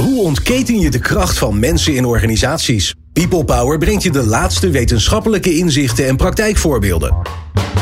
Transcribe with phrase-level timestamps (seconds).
[0.00, 2.94] Hoe ontketen je de kracht van mensen in organisaties?
[3.12, 7.16] People Power brengt je de laatste wetenschappelijke inzichten en praktijkvoorbeelden.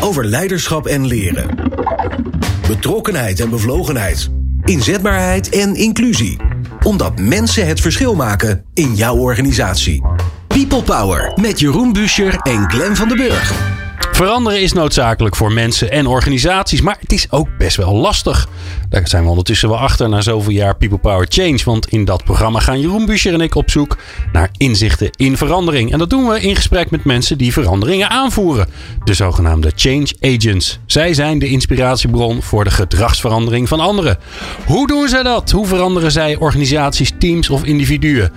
[0.01, 1.71] Over leiderschap en leren.
[2.69, 4.29] Betrokkenheid en bevlogenheid.
[4.65, 6.37] Inzetbaarheid en inclusie.
[6.83, 10.03] Omdat mensen het verschil maken in jouw organisatie.
[10.47, 13.78] People Power met Jeroen Buscher en Glenn van den Burg.
[14.19, 18.49] Veranderen is noodzakelijk voor mensen en organisaties, maar het is ook best wel lastig.
[18.89, 21.59] Daar zijn we ondertussen wel achter na zoveel jaar People Power Change.
[21.65, 23.97] Want in dat programma gaan Jeroen Buscher en ik op zoek
[24.33, 25.93] naar inzichten in verandering.
[25.93, 28.69] En dat doen we in gesprek met mensen die veranderingen aanvoeren.
[29.05, 30.79] De zogenaamde Change Agents.
[30.87, 34.19] Zij zijn de inspiratiebron voor de gedragsverandering van anderen.
[34.67, 35.51] Hoe doen zij dat?
[35.51, 38.33] Hoe veranderen zij organisaties, teams of individuen?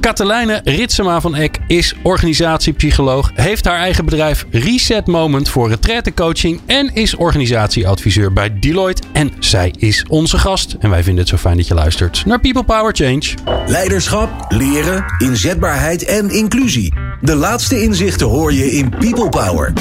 [0.00, 6.94] Katelijne Ritsema van Eck is organisatiepsycholoog, heeft haar eigen bedrijf Reset Moment voor retraitecoaching en
[6.94, 9.02] is organisatieadviseur bij Deloitte.
[9.12, 10.76] En zij is onze gast.
[10.78, 13.34] En wij vinden het zo fijn dat je luistert naar People Power Change.
[13.66, 16.94] Leiderschap, leren, inzetbaarheid en inclusie.
[17.20, 19.72] De laatste inzichten hoor je in People Power.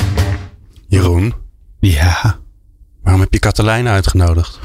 [0.88, 1.33] Jeroen,
[1.80, 2.39] Ja,
[3.03, 4.59] waarom heb je Katelijne uitgenodigd?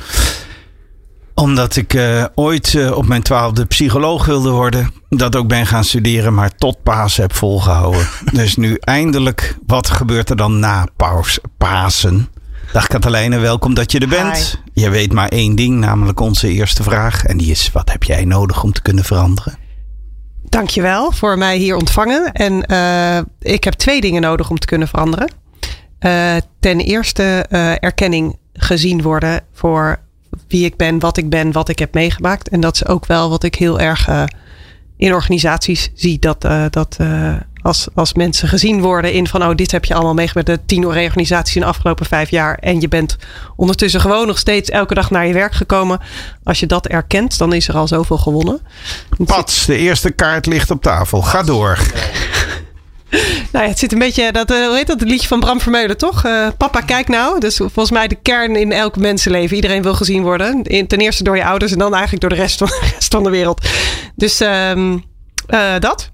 [1.34, 4.90] Omdat ik eh, ooit eh, op mijn twaalfde psycholoog wilde worden.
[5.08, 8.08] Dat ook ben gaan studeren, maar tot Pasen heb volgehouden.
[8.32, 12.28] dus nu eindelijk, wat gebeurt er dan na paus, Pasen?
[12.72, 14.60] Dag Katelijne, welkom dat je er bent.
[14.72, 17.24] Je weet maar één ding, namelijk onze eerste vraag.
[17.24, 19.58] En die is, wat heb jij nodig om te kunnen veranderen?
[20.48, 22.32] Dankjewel voor mij hier ontvangen.
[22.32, 25.30] En eh, ik heb twee dingen nodig om te kunnen veranderen.
[25.98, 29.98] Eh, ten eerste eh, erkenning gezien worden voor
[30.54, 32.48] wie ik ben, wat ik ben, wat ik heb meegemaakt.
[32.48, 34.24] En dat is ook wel wat ik heel erg eh,
[34.96, 36.18] in organisaties zie.
[36.18, 39.94] Dat, eh, dat eh, als, als mensen gezien worden in van oh, dit heb je
[39.94, 40.46] allemaal meegemaakt.
[40.46, 42.54] De tien reorganisaties in de afgelopen vijf jaar.
[42.54, 43.16] En je bent
[43.56, 46.00] ondertussen gewoon nog steeds elke dag naar je werk gekomen.
[46.44, 48.60] Als je dat erkent, dan is er al zoveel gewonnen.
[49.24, 51.22] Pats, de eerste kaart ligt op tafel.
[51.22, 51.78] Ga door.
[53.52, 55.60] Nou ja, het zit een beetje, dat, eh, hoe heet dat, het liedje van Bram
[55.60, 56.24] Vermeulen, toch?
[56.24, 57.40] Eh, papa, kijk nou.
[57.40, 59.56] Dus volgens mij de kern in elk mensenleven.
[59.56, 60.62] Iedereen wil gezien worden.
[60.62, 62.58] Ten eerste door je ouders en dan eigenlijk door de rest
[63.08, 63.68] van, de, wereld.
[64.16, 64.98] Dus ehm,
[65.46, 66.10] eh, dat.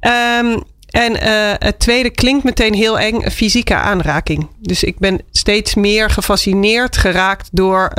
[0.00, 0.58] Ehm,
[0.90, 1.16] en
[1.58, 4.48] het tweede klinkt meteen heel eng, fysieke aanraking.
[4.60, 7.90] Dus ik ben steeds meer gefascineerd geraakt door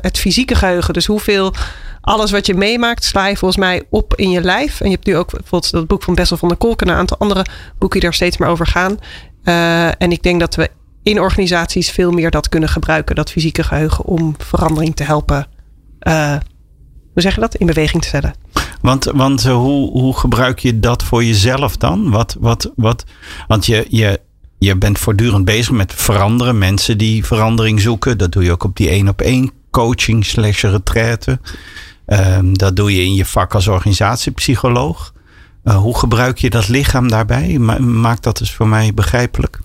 [0.00, 0.94] het fysieke geheugen.
[0.94, 1.54] Dus hoeveel
[2.00, 4.80] alles wat je meemaakt, sla je volgens mij op in je lijf.
[4.80, 6.96] En je hebt nu ook bijvoorbeeld dat boek van Bessel van der Kolk en een
[6.96, 7.44] aantal andere
[7.78, 8.98] boeken die daar steeds meer over gaan.
[9.42, 10.70] Eh, en ik denk dat we
[11.02, 15.46] in organisaties veel meer dat kunnen gebruiken, dat fysieke geheugen, om verandering te helpen.
[15.98, 16.36] eh,
[17.12, 17.54] hoe zeg je dat?
[17.54, 18.34] In beweging te zetten.
[18.80, 22.10] Want, want eh, hoe, hoe gebruik je dat voor jezelf dan?
[22.10, 23.04] Wat, wat, wat,
[23.46, 24.20] want je, je,
[24.58, 26.58] je bent voortdurend bezig met veranderen.
[26.58, 28.18] Mensen die verandering zoeken.
[28.18, 31.40] Dat doe je ook op die één op één coaching slash retraite.
[32.10, 35.12] Ehm, dat doe je in je vak als organisatiepsycholoog.
[35.64, 37.58] Eh, hoe gebruik je dat lichaam daarbij?
[37.58, 39.58] Ma- Maak dat eens voor mij begrijpelijk.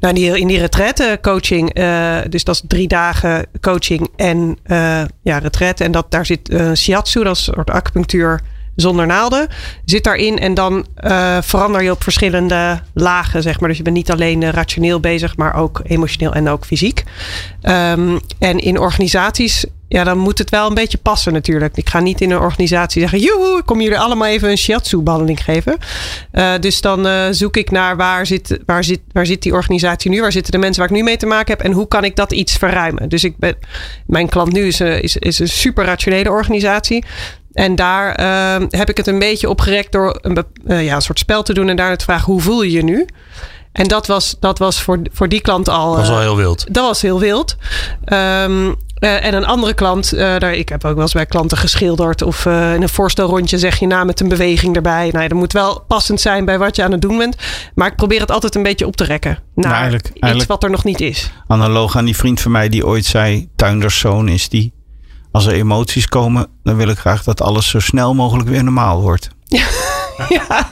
[0.00, 4.58] Nou, in die, in die retraite coaching, eh, dus dat is drie dagen coaching en
[4.62, 5.84] eh ja, retraite.
[5.84, 8.40] En dat, daar zit eh shiatsu, dat is een soort acupunctuur
[8.80, 9.48] zonder naalden,
[9.84, 10.38] zit daarin.
[10.38, 13.68] En dan eh, verander je op verschillende lagen, zeg maar.
[13.68, 17.04] Dus je bent niet alleen eh, rationeel bezig, maar ook emotioneel en ook fysiek.
[17.62, 21.76] Ehm, en in organisaties, ja, dan moet het wel een beetje passen natuurlijk.
[21.76, 25.44] Ik ga niet in een organisatie zeggen, joehoe, ik kom jullie allemaal even een shiatsu-behandeling
[25.44, 25.76] geven.
[26.30, 30.20] Eh, dus dan zoek ik naar waar zit, waar, zit, waar zit die organisatie nu?
[30.20, 31.66] Waar zitten de mensen waar ik nu mee te maken heb?
[31.66, 33.08] En hoe kan ik dat iets verruimen?
[33.08, 33.56] Dus ik ben,
[34.06, 37.04] mijn klant nu is, is, is een super rationele organisatie.
[37.58, 41.18] En daar eh, heb ik het een beetje opgerekt door een, eh, ja, een soort
[41.18, 43.06] spel te doen en daarna te vragen: hoe voel je je nu?
[43.72, 45.88] En dat was, dat was voor, voor die klant al.
[45.88, 46.74] Dat was eh, wel heel wild.
[46.74, 47.56] dat was heel wild.
[48.04, 51.56] Ehm, eh, en een andere klant, eh, daar, ik heb ook wel eens bij klanten
[51.58, 52.22] geschilderd.
[52.22, 55.08] Of eh, in een voorstelrondje zeg je na met een beweging erbij.
[55.10, 57.36] Nou, ja, dat moet wel passend zijn bij wat je aan het doen bent.
[57.74, 59.30] Maar ik probeer het altijd een beetje op te rekken.
[59.30, 61.30] Naar Nou, eigenlijk- iets eigenlijk- wat er nog niet is.
[61.46, 64.72] Analoog aan die vriend van mij die ooit zei: tuinderszoon is die.
[65.32, 69.00] Als er emoties komen, dan wil ik graag dat alles zo snel mogelijk weer normaal
[69.00, 69.28] wordt.
[69.48, 69.66] ja.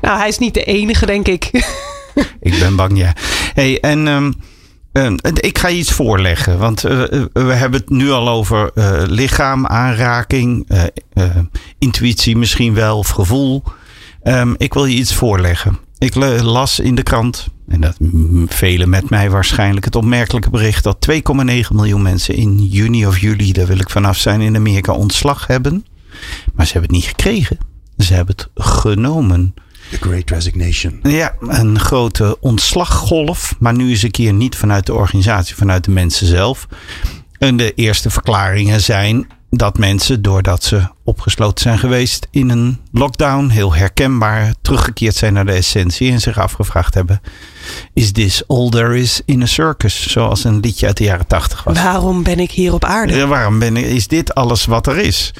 [0.00, 1.50] nou, hij is niet de enige, denk ik.
[2.40, 3.12] Ik ben bang, ja.
[3.54, 4.32] Hey, en ehm,
[4.92, 6.58] ehm, ik ga je iets voorleggen.
[6.58, 10.68] Want eh, eh, we hebben het nu al over eh, lichaam, aanraking,
[11.78, 13.62] intuïtie misschien wel, of gevoel.
[14.22, 15.78] Ehm, ik wil je iets voorleggen.
[15.98, 17.96] Ik las in de krant, en dat
[18.46, 21.20] velen met mij waarschijnlijk, het opmerkelijke bericht dat 2,9
[21.72, 25.86] miljoen mensen in juni of juli, daar wil ik vanaf zijn, in Amerika ontslag hebben.
[26.54, 27.58] Maar ze hebben het niet gekregen.
[27.98, 29.54] Ze hebben het genomen.
[29.90, 30.98] The Great Resignation.
[31.02, 33.56] Ja, een grote ontslaggolf.
[33.58, 36.66] Maar nu eens een keer niet vanuit de organisatie, vanuit de mensen zelf.
[37.38, 43.48] En de eerste verklaringen zijn dat mensen, doordat ze opgesloten zijn geweest in een lockdown,
[43.48, 47.20] heel herkenbaar, teruggekeerd zijn naar de essentie en zich afgevraagd hebben:
[47.92, 50.10] Is this all there is in a circus?
[50.10, 51.82] Zoals een liedje uit de jaren tachtig was.
[51.82, 53.16] Waarom ben ik hier op aarde?
[53.16, 55.34] Ja, waarom ben ik, is dit alles wat er is?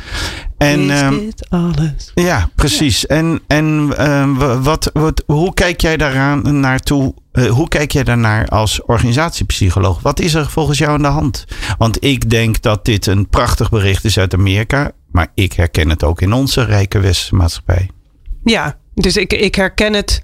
[0.58, 2.10] En, is ehm, dit alles?
[2.14, 3.06] ja, precies.
[3.06, 3.88] En, en
[4.38, 7.14] wa- wat, wat, hoe kijk jij daaraan naartoe?
[7.32, 10.00] Eh, hoe kijk jij daarnaar als organisatiepsycholoog?
[10.02, 11.44] Wat is er volgens jou aan de hand?
[11.78, 14.90] Want ik denk dat dit een prachtig bericht is uit Amerika.
[15.14, 17.90] Maar ik herken het ook in onze rijke westerse maatschappij.
[18.44, 20.22] Ja, dus ik, ik herken het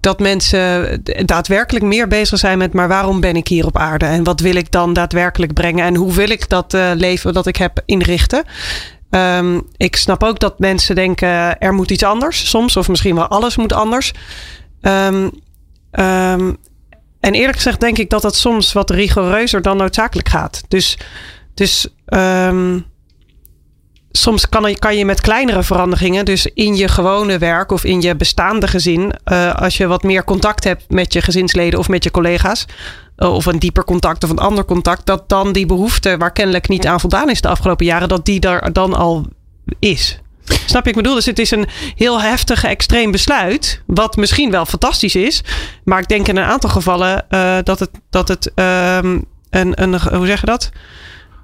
[0.00, 4.24] dat mensen daadwerkelijk meer bezig zijn met maar waarom ben ik hier op aarde en
[4.24, 7.56] wat wil ik dan daadwerkelijk brengen en hoe wil ik dat eh, leven dat ik
[7.56, 8.44] heb inrichten.
[9.10, 13.28] Ehm, ik snap ook dat mensen denken er moet iets anders soms of misschien wel
[13.28, 14.12] alles moet anders.
[14.80, 15.28] Ehm,
[15.90, 16.52] ehm,
[17.20, 20.62] en eerlijk gezegd denk ik dat dat soms wat rigoureuzer dan noodzakelijk gaat.
[20.68, 20.98] Dus,
[21.54, 21.88] dus
[24.18, 28.00] soms kan, je- kan je met kleinere veranderingen, dus in je gewone werk of in
[28.00, 32.04] je bestaande gezin, eh, als je wat meer contact hebt met je gezinsleden of met
[32.04, 32.64] je collega's,
[33.16, 36.68] eh, of een dieper contact of een ander contact, dat dan die behoefte waar kennelijk
[36.68, 39.26] niet aan voldaan is de afgelopen jaren, dat die er dan al
[39.78, 40.18] is.
[40.66, 40.90] Snap je?
[40.90, 43.82] Ik bedoel, dus het is een heel heftig, extreem besluit.
[43.86, 45.42] Wat misschien wel fantastisch is.
[45.84, 49.18] Maar ik denk in een aantal gevallen eh, dat het, dat het ehm,
[49.50, 50.70] een, een, hoe zeg je dat?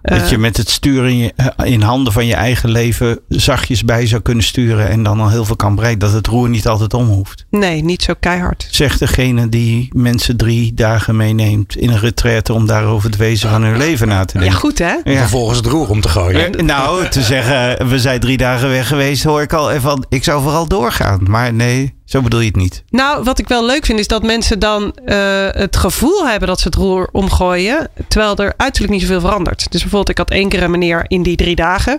[0.03, 3.85] Dat je met het sturen in, je- eh, in handen van je eigen leven zachtjes
[3.85, 4.89] bij zou kunnen sturen.
[4.89, 6.01] En dan al heel veel kan bereiken.
[6.01, 7.47] Dat het roer niet altijd om hoeft.
[7.51, 8.69] Nee, niet zo keihard.
[8.71, 13.63] Zegt degene die mensen drie dagen meeneemt in een retraite om daarover het wezen van
[13.63, 14.59] hun leven na te Ja, denken.
[14.59, 14.95] goed hè?
[15.05, 15.19] Ja.
[15.21, 16.55] Vervolgens het roer om te gooien.
[16.55, 20.05] Eh, Nou, te zeggen, we zijn drie dagen weg geweest, hoor ik al even van,
[20.09, 21.21] ik zou vooral doorgaan.
[21.29, 22.83] Maar nee, zo bedoel je het niet.
[22.89, 26.61] Nou, wat ik wel leuk vind, is dat mensen dan eh, het gevoel hebben dat
[26.61, 27.89] ze het roer omgooien.
[28.09, 29.59] Terwijl er uiterlijk niet zoveel verandert.
[29.59, 31.99] Dus bijvoorbeeld, ik had één keer een meneer in die drie dagen.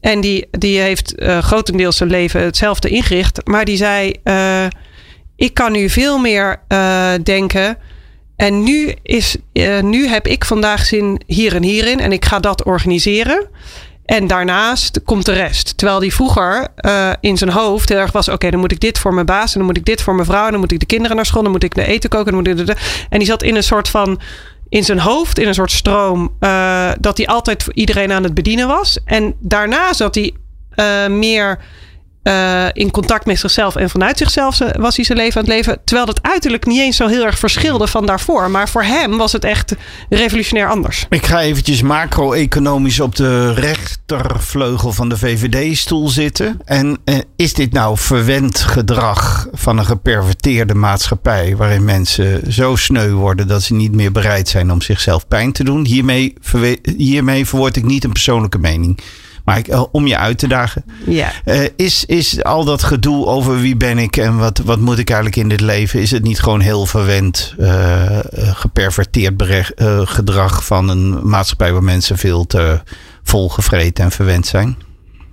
[0.00, 3.46] En die, die heeft eh, grotendeels zijn leven hetzelfde ingericht.
[3.46, 4.66] Maar die zei: eh,
[5.36, 6.62] Ik kan nu veel meer
[7.22, 7.78] denken.
[8.36, 9.36] En nu, is,
[9.80, 12.00] nu heb ik vandaag zin hier en hierin.
[12.00, 13.48] En ik ga dat organiseren.
[14.10, 15.76] En daarnaast komt de rest.
[15.76, 18.98] Terwijl die vroeger eh, in zijn hoofd heel erg was: oké, dan moet ik dit
[18.98, 19.52] voor mijn baas.
[19.52, 20.44] En dan moet ik dit voor mijn vrouw.
[20.44, 21.42] En dan moet ik de kinderen naar school.
[21.42, 22.32] Dan moet ik de eten koken.
[22.32, 22.74] Dan moet
[23.08, 24.20] en die zat in een soort van.
[24.68, 26.36] In zijn hoofd, in een soort stroom.
[26.40, 28.98] eh, dat hij altijd voor iedereen aan het bedienen was.
[29.04, 30.34] En daarna zat hij
[30.70, 31.58] eh, meer
[32.22, 33.76] eh, in contact met zichzelf.
[33.76, 35.78] En vanuit zichzelf ze- was hij zijn leven aan het leven.
[35.84, 38.50] Terwijl het uiterlijk niet eens zo heel erg verschilde van daarvoor.
[38.50, 39.74] Maar voor hem was het echt
[40.08, 41.06] revolutionair anders.
[41.08, 46.60] Ik ga eventjes macro-economisch op de rechtervleugel van de VVD-stoel zitten.
[46.64, 51.56] En eh, is dit nou verwend gedrag van een geperverteerde maatschappij...
[51.56, 55.64] waarin mensen zo sneu worden dat ze niet meer bereid zijn om zichzelf pijn te
[55.64, 55.86] doen?
[55.86, 56.34] Hiermee,
[56.96, 58.98] hiermee verwoord ik niet een persoonlijke mening.
[59.50, 60.84] Maar ik, eh, om je uit te dagen.
[61.06, 61.32] Ja.
[61.44, 65.10] Eh, is, is al dat gedoe over wie ben ik en wat, wat moet ik
[65.10, 69.72] eigenlijk in dit leven, is het niet gewoon heel verwend, eh, geperverteerd berecht-
[70.04, 72.80] gedrag van een maatschappij waar mensen veel te
[73.22, 74.76] volgevreten en verwend zijn?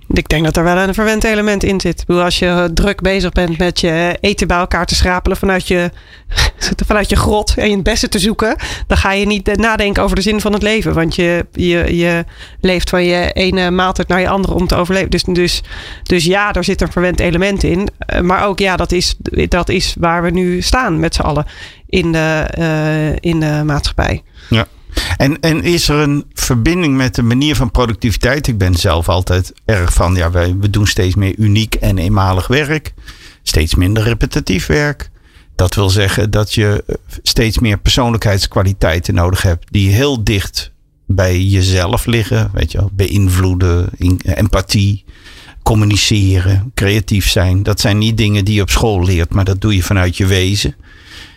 [0.08, 2.04] Ik denk dat er wel een verwend element in zit.
[2.06, 5.90] Ik als je druk bezig bent met je eten bij elkaar te schrapelen vanuit je,
[6.86, 8.56] vanuit je grot en je het beste te zoeken,
[8.86, 10.94] dan ga je niet nadenken over de zin van het leven.
[10.94, 12.24] Want je, je, je
[12.60, 15.10] leeft van je ene maaltijd naar je andere om te overleven.
[15.10, 15.62] Dus, dus,
[16.02, 17.88] dus ja, daar zit een verwend element in.
[17.98, 19.14] Eh, Maar ook ja, dat is,
[19.48, 21.46] dat is waar we nu staan met z'n allen
[21.86, 24.22] in de, eh, in de maatschappij.
[25.16, 28.46] En, en is er een verbinding met de manier van productiviteit?
[28.46, 32.46] Ik ben zelf altijd erg van, ja, wij, we doen steeds meer uniek en eenmalig
[32.46, 32.92] werk.
[33.42, 35.10] Steeds minder repetitief werk.
[35.54, 39.66] Dat wil zeggen dat je eh, steeds meer persoonlijkheidskwaliteiten nodig hebt.
[39.72, 40.72] Die heel dicht
[41.06, 42.50] bij jezelf liggen.
[42.52, 43.88] Weet je wel, beïnvloeden,
[44.22, 45.04] empathie,
[45.62, 47.62] communiceren, creatief zijn.
[47.62, 50.26] Dat zijn niet dingen die je op school leert, maar dat doe je vanuit je
[50.26, 50.76] wezen.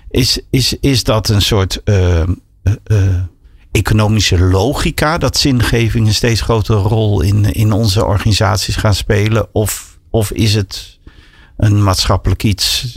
[0.10, 2.22] Is, is, is dat een soort eh,
[2.84, 3.22] eh,
[3.72, 9.48] economische logica dat zingeving een steeds grotere rol in, in onze organisaties gaan spelen?
[9.52, 11.00] Of, of is het
[11.58, 12.96] een maatschappelijk iets?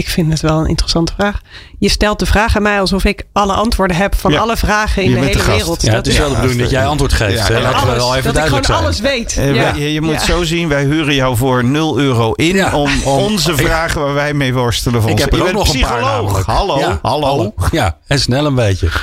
[0.00, 1.40] Ik vind het wel een interessante vraag.
[1.78, 4.38] Je stelt de vraag aan mij alsof ik alle antwoorden heb van Ja.
[4.40, 5.82] alle vragen in Je de hele de wereld.
[5.82, 7.38] Ja, het is wel de bedoeling dat jij antwoord geeft.
[7.38, 7.54] Ja, hè?
[7.56, 7.60] ja.
[7.60, 8.78] Laten we wel even dat duidelijk ik zijn.
[8.78, 9.36] gewoon alles weet.
[9.36, 9.72] Eh, Ja.
[9.72, 10.24] wij- je moet Ja.
[10.24, 12.74] zo zien, wij huren jou voor 0 euro in Ja.
[12.76, 15.00] om onze vragen waar wij mee worstelen.
[15.00, 15.24] Voor Ik ons.
[15.24, 16.46] heb er Je ook nog een paar namelijk.
[16.46, 17.54] Hallo, Ja, hallo.
[17.70, 18.88] Ja, en snel een beetje.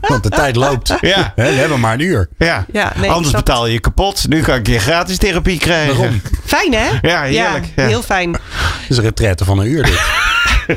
[0.00, 0.94] Want de tijd loopt.
[1.00, 1.32] Ja.
[1.36, 2.28] We hebben maar een uur.
[2.38, 2.64] Ja.
[2.72, 4.28] Ja, nee, ik Anders betaal je je kapot.
[4.28, 5.96] Nu kan ik je gratis therapie krijgen.
[5.96, 6.22] Waarom?
[6.44, 6.88] Fijn hè?
[7.08, 7.66] Ja, heerlijk.
[7.76, 7.86] Ja.
[7.86, 8.32] heel fijn.
[8.32, 8.40] Het
[8.88, 10.00] is een retraite van een uur dit.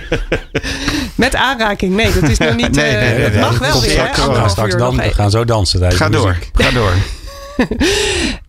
[1.16, 1.96] Met aanraking.
[1.96, 2.72] Nee, dat is nog niet...
[2.76, 3.90] Nee, eh, nee, nee, het nee, mag dat wel weer.
[3.92, 4.42] straks hè?
[4.44, 5.80] We straks dan, we gaan zo dansen.
[5.80, 6.50] tijdens Ga de door, muziek.
[6.54, 6.94] ga door.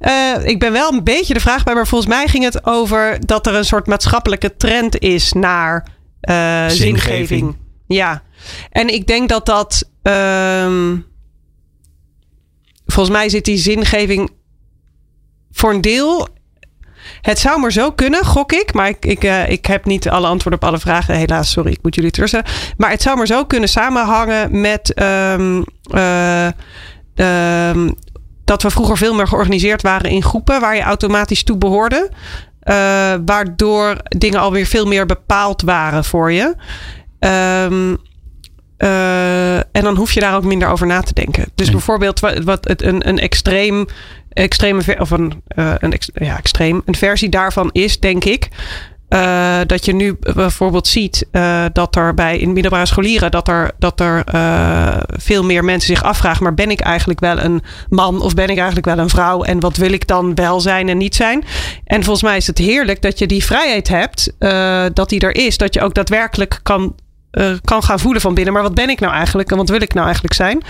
[0.01, 3.17] Uh, ik ben wel een beetje de vraag bij, maar volgens mij ging het over
[3.27, 5.87] dat er een soort maatschappelijke trend is naar
[6.23, 7.01] uh, zingeving.
[7.01, 7.57] zingeving.
[7.87, 8.23] Ja,
[8.71, 9.89] en ik denk dat dat.
[10.03, 10.93] Uh,
[12.87, 14.31] volgens mij zit die zingeving
[15.51, 16.29] voor een deel.
[17.21, 18.73] Het zou maar zo kunnen, gok ik.
[18.75, 21.15] Maar ik, ik, uh, ik heb niet alle antwoorden op alle vragen.
[21.15, 22.45] Helaas, sorry, ik moet jullie tussen.
[22.77, 25.03] Maar het zou maar zo kunnen samenhangen met.
[25.03, 25.65] Um,
[28.45, 32.11] dat we vroeger veel meer georganiseerd waren in groepen waar je automatisch toe behoorde.
[32.65, 36.55] Uh, waardoor dingen alweer veel meer bepaald waren voor je.
[37.25, 37.99] Um,
[38.79, 41.45] uh, en dan hoef je daar ook minder over na te denken.
[41.55, 43.87] Dus bijvoorbeeld wat, het, een, een extreem
[44.29, 48.49] extreme of een, uh, een, ja, extreem, een versie daarvan is, denk ik.
[49.09, 51.27] Uh, dat je nu bijvoorbeeld ziet
[51.73, 54.25] dat er bij in middelbare scholieren dat er, dat er
[55.07, 58.57] veel meer mensen zich afvragen: maar ben ik eigenlijk wel een man of ben ik
[58.57, 59.43] eigenlijk wel een vrouw?
[59.43, 61.45] En wat wil ik dan wel zijn en niet zijn?
[61.85, 64.33] En volgens mij is het heerlijk dat je die vrijheid hebt,
[64.95, 66.95] dat die er is, dat je ook daadwerkelijk kan
[67.35, 68.53] uh, kan gaan voelen van binnen.
[68.53, 70.63] Maar wat ben ik nou eigenlijk en wat wil ik nou eigenlijk zijn?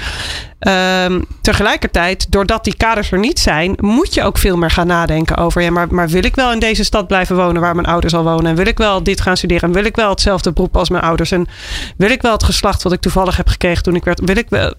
[0.60, 5.36] Uh, tegelijkertijd, doordat die kaders er niet zijn, moet je ook veel meer gaan nadenken
[5.36, 5.62] over.
[5.62, 8.22] Ja, maar, maar wil ik wel in deze stad blijven wonen waar mijn ouders al
[8.22, 8.46] wonen?
[8.46, 9.68] En wil ik wel dit gaan studeren?
[9.68, 11.30] En wil ik wel hetzelfde beroep als mijn ouders?
[11.30, 11.46] En
[11.96, 14.20] wil ik wel het geslacht wat ik toevallig heb gekregen toen ik werd?
[14.24, 14.74] Wil ik wel,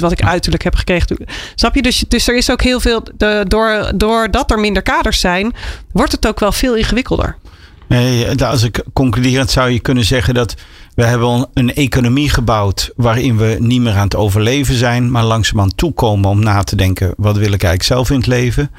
[0.00, 1.06] wat ik uiterlijk heb gekregen?
[1.06, 1.82] Toen, snap je?
[1.82, 3.02] Dus, dus er is ook heel veel,
[3.46, 5.54] door, doordat er minder kaders zijn,
[5.92, 7.36] wordt het ook wel veel ingewikkelder.
[7.88, 10.54] Nee, als ik concluderend zou je kunnen zeggen dat
[11.00, 15.76] we hebben een economie gebouwd waarin we niet meer aan het overleven zijn, maar langzamerhand
[15.76, 18.70] toekomen om na te denken: wat wil ik eigenlijk zelf in het leven?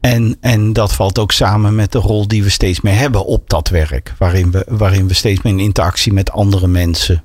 [0.00, 3.50] En, en dat valt ook samen met de rol die we steeds meer hebben op
[3.50, 7.22] dat werk, waarin we, waarin we steeds meer in interactie met andere mensen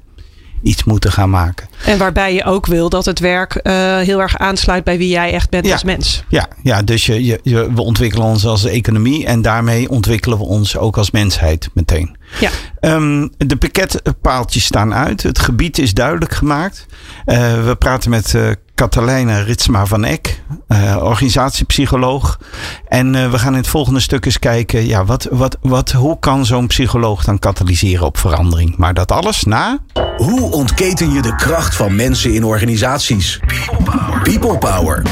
[0.62, 1.68] iets moeten gaan maken.
[1.86, 5.34] En waarbij je ook wil dat het werk uh, heel erg aansluit bij wie jij
[5.34, 5.72] echt bent ja.
[5.72, 6.24] als mens.
[6.30, 10.78] Ja, ja dus je, je, we ontwikkelen ons als economie en daarmee ontwikkelen we ons
[10.78, 12.18] ook als mensheid meteen.
[12.40, 12.50] Ja.
[12.82, 15.24] Um, de piketpaaltjes staan uit.
[15.24, 16.86] Het gebied is duidelijk gemaakt.
[17.26, 22.40] Uh, we praten met uh, Katelijne Ritsma van Eck, uh, organisatiepsycholoog.
[22.88, 26.20] En uh, we gaan in het volgende stuk eens kijken, ja, wat, wat, wat, hoe
[26.20, 28.78] kan zo'n psycholoog dan katalyseren op verandering?
[28.78, 29.80] Maar dat alles na.
[30.18, 33.40] Hoe ontketen je de kracht van mensen in organisaties?
[33.40, 34.22] People Power.
[34.24, 35.04] People Power.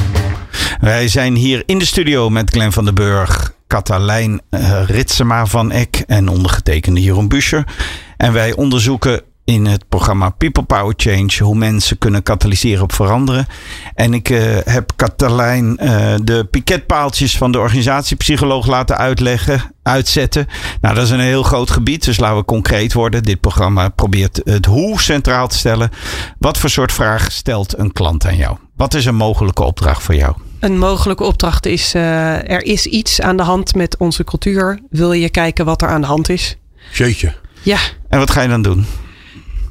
[0.80, 5.72] Wij zijn hier in de studio met Glenn van den Burg, Katalijn uh, Ritsema van
[5.72, 7.68] Eck en ondergetekende Jeroen Buscher.
[8.18, 13.48] En wij onderzoeken in het programma People Power Change hoe mensen kunnen katalyseren op veranderen.
[13.94, 20.48] En ik uh, heb Katalijn uh, de piketpaaltjes van de organisatiepsycholoog laten uitleggen, uitzetten.
[20.82, 23.24] Nou, dat is een heel groot gebied, dus laten we concreet worden.
[23.24, 25.90] Dit programma probeert het hoe centraal te stellen.
[26.40, 28.58] Wat voor soort vraag stelt een klant aan jou?
[28.76, 30.36] Wat is een mogelijke opdracht voor jou?
[30.60, 34.80] Een mogelijke opdracht is: uh, er is iets aan de hand met onze cultuur.
[34.90, 36.58] Wil je kijken wat er aan de hand is?
[36.94, 37.34] Jeetje.
[37.62, 37.78] Ja.
[38.10, 38.86] En wat ga je dan doen?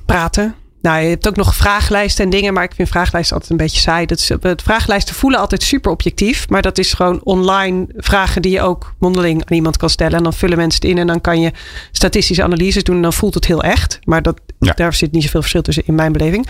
[0.07, 0.55] Praten.
[0.87, 3.81] Nou, je hebt ook nog vragenlijsten en dingen, maar ik vind vragenlijsten altijd een beetje
[3.81, 4.07] saai.
[4.07, 8.53] Dat is, het vragenlijsten voelen altijd super objectief, maar dat is gewoon online vragen die
[8.53, 10.17] je ook mondeling aan iemand kan stellen.
[10.17, 11.53] En dan vullen mensen het in en dan kan je
[11.93, 13.99] statistische analyses doen en dan voelt het heel echt.
[14.05, 14.73] Maar dat, ja.
[14.73, 16.47] daar zit niet zoveel verschil tussen in mijn beleving.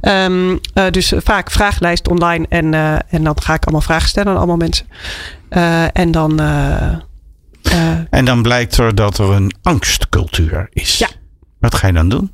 [0.00, 0.58] Um, uh,
[0.90, 4.56] dus vaak vragenlijst online en, uh, en dan ga ik allemaal vragen stellen aan allemaal
[4.56, 4.86] mensen.
[5.50, 6.40] Uh, en dan.
[8.10, 10.98] en dan blijkt er dat er een angstcultuur is.
[10.98, 11.08] Ja.
[11.58, 12.30] Wat ga je dan doen?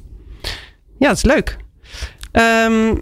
[1.03, 1.57] Ja, dat is leuk.
[2.33, 3.01] Um,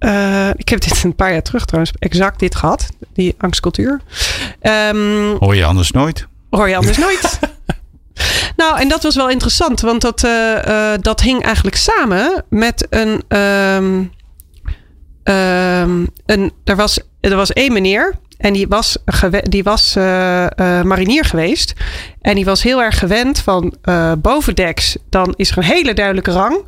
[0.00, 2.88] uh, ik heb dit een paar jaar terug trouwens exact dit gehad.
[3.12, 4.00] Die angstcultuur.
[4.62, 6.26] Um, hoor je anders nooit?
[6.50, 7.38] Hoor je anders nooit.
[8.56, 9.80] nou, en dat was wel interessant.
[9.80, 13.38] Want dat, uh, uh, dat hing eigenlijk samen met een...
[13.38, 14.12] Um,
[16.26, 18.96] een er, was, er was één meneer en die was,
[19.42, 21.72] die was uh, uh, marinier geweest.
[22.20, 24.96] En die was heel erg gewend van uh, bovendeks.
[25.10, 26.62] Dan is er een hele duidelijke rang.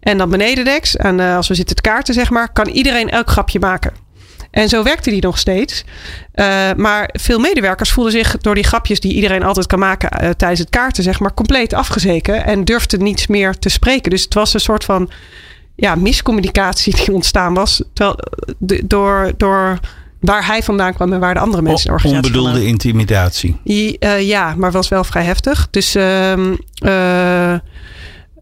[0.00, 0.96] En dan benedendeks.
[0.96, 3.92] En als we zitten te kaarten, zeg maar, kan iedereen elk grapje maken.
[4.50, 5.84] En zo werkte die nog steeds.
[6.76, 10.70] maar veel medewerkers voelden zich door die grapjes die iedereen altijd kan maken tijdens het
[10.70, 12.44] kaarten, zeg maar, compleet afgezeken.
[12.44, 14.10] En durfden niets meer te spreken.
[14.10, 15.10] Dus het was een soort van
[15.74, 17.82] ja, miscommunicatie die ontstaan was.
[17.92, 18.18] Terwijl,
[18.84, 19.32] door.
[19.36, 19.78] door
[20.24, 22.72] waar hij vandaan kwam en waar de andere mensen in de organisatie Onbedoelde vandaan.
[22.72, 23.56] intimidatie.
[23.64, 25.68] Uh, ja, maar was wel vrij heftig.
[25.70, 27.54] Dus uh, uh,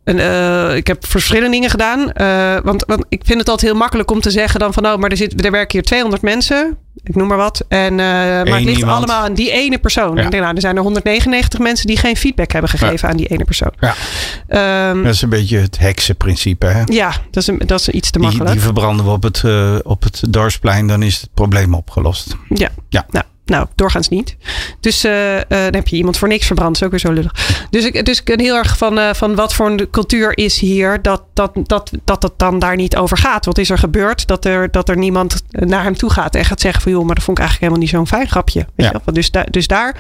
[0.05, 2.13] en, uh, ik heb verschillende dingen gedaan.
[2.21, 4.87] Uh, want, want ik vind het altijd heel makkelijk om te zeggen dan van...
[4.87, 6.77] oh, maar er, zit, er werken hier 200 mensen.
[7.05, 7.65] Ik noem maar wat.
[7.69, 8.97] En, uh, maar het ligt iemand.
[8.97, 10.17] allemaal aan die ene persoon.
[10.17, 10.23] Ja.
[10.23, 13.09] Ik denk, nou, er zijn er 199 mensen die geen feedback hebben gegeven ja.
[13.09, 13.73] aan die ene persoon.
[13.81, 14.91] Ja.
[14.91, 16.67] Um, dat is een beetje het heksenprincipe.
[16.67, 16.83] Hè?
[16.87, 18.47] Ja, dat is, dat is iets te makkelijk.
[18.47, 19.45] Die, die verbranden we op het,
[19.83, 20.87] op het dorpsplein.
[20.87, 22.37] Dan is het probleem opgelost.
[22.49, 23.07] Ja, ja.
[23.11, 24.37] Nou, nou, doorgaans niet.
[24.81, 26.69] Dus uh, uh, dan heb je iemand voor niks verbrand.
[26.73, 27.67] Dat is ook weer zo lullig.
[27.71, 30.59] Dus ik, dus ik ben heel erg van, uh, van wat voor een cultuur is
[30.59, 33.45] hier dat, dat, dat, dat het dan daar niet over gaat.
[33.45, 34.27] Wat is er gebeurd?
[34.27, 37.15] Dat er, dat er niemand naar hem toe gaat en gaat zeggen van joh, maar
[37.15, 38.67] dat vond ik eigenlijk helemaal niet zo'n fijn grapje.
[38.75, 39.01] Weet ja.
[39.05, 39.13] je?
[39.13, 39.97] Dus, da dus daar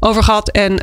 [0.00, 0.48] over gehad.
[0.48, 0.74] En,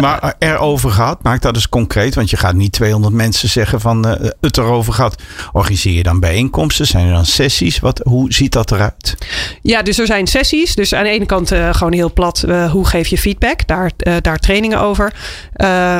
[0.00, 2.14] maar erover gehad, maak dat eens concreet.
[2.14, 4.06] Want je gaat niet 200 mensen zeggen van
[4.40, 5.22] het erover gehad.
[5.52, 6.86] Organiseer je dan bijeenkomsten?
[6.86, 7.78] Zijn er dan sessies?
[7.78, 9.14] Wat, hoe ziet dat eruit?
[9.62, 10.74] Ja, dus er zijn sessies.
[10.74, 13.66] Dus aan de ene kant uh, gewoon heel plat, uh, hoe geef je feedback?
[13.66, 15.12] Daar, uh, daar trainingen over.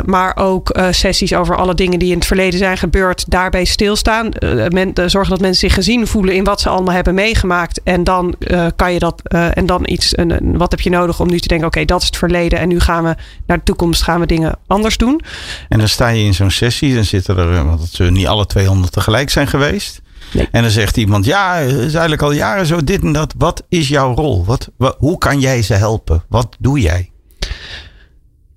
[0.04, 3.24] maar ook sessies over alle dingen die in het verleden zijn gebeurd.
[3.28, 4.28] Daarbij stilstaan.
[4.68, 7.80] Men, zorgen dat mensen zich gezien voelen in wat ze allemaal hebben meegemaakt.
[7.84, 8.34] En dan
[8.76, 9.22] kan je dat.
[9.32, 10.18] en dan iets.
[10.18, 12.58] Een, wat heb je nodig om nu te denken: oké, dat is het verleden.
[12.58, 13.14] En nu gaan we
[13.46, 14.02] naar de toekomst.
[14.02, 15.20] Gaan we dingen anders doen.
[15.68, 16.94] En dan sta je in zo'n sessie.
[16.94, 17.64] Dan zitten er.
[17.66, 20.00] Want het niet alle 200 tegelijk zijn geweest.
[20.32, 20.48] Nee.
[20.50, 23.34] En dan zegt iemand, ja, het is eigenlijk al jaren zo dit en dat.
[23.38, 24.44] Wat is jouw rol?
[24.44, 26.24] Wat, wat, hoe kan jij ze helpen?
[26.28, 27.10] Wat doe jij?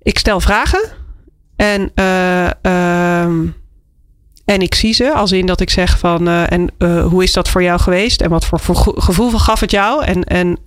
[0.02, 0.88] Ik stel vragen.
[1.56, 3.22] En, uh, uh,
[4.44, 5.12] en ik zie ze.
[5.12, 6.70] Als in dat ik zeg van, uh, en
[7.08, 8.20] hoe is dat voor jou geweest?
[8.20, 10.04] En wat voor, voor gevoel gaf het jou?
[10.04, 10.58] En, en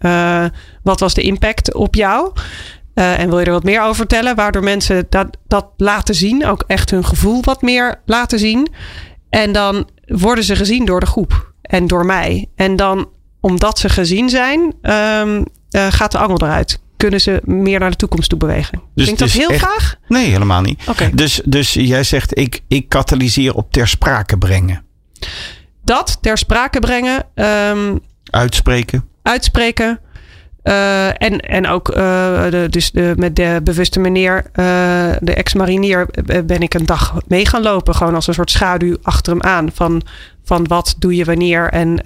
[0.84, 2.32] wat was de impact op jou?
[2.94, 4.36] en wil je er wat meer over vertellen?
[4.36, 6.46] Waardoor mensen dat, dat laten zien.
[6.46, 8.68] Ook echt hun gevoel wat meer laten zien.
[9.30, 12.50] En dan worden ze gezien door de groep en door mij.
[12.56, 13.10] En dan,
[13.40, 16.80] omdat ze gezien zijn, um, uh, gaat de angel eruit.
[16.98, 18.82] Kunnen ze meer naar de toekomst toe bewegen?
[18.96, 19.96] Dus Klinkt dat heel echt, graag?
[20.08, 20.82] Nee, helemaal niet.
[20.88, 21.12] Okay.
[21.12, 24.84] Dus, dus jij zegt, ik, ik katalyseer op ter sprake brengen.
[25.84, 27.26] Dat, ter sprake brengen.
[27.36, 29.08] Um, uitspreken.
[29.22, 30.00] Uitspreken.
[30.68, 34.46] Uh, en, en ook de, dus de, met de bewuste meneer, uh,
[35.20, 36.08] de ex-marinier,
[36.46, 37.96] ben ik een dag mee gaan lopen.
[37.96, 39.70] Gewoon als een soort schaduw achter hem aan.
[39.74, 40.02] Van,
[40.44, 42.00] van wat doe je wanneer en...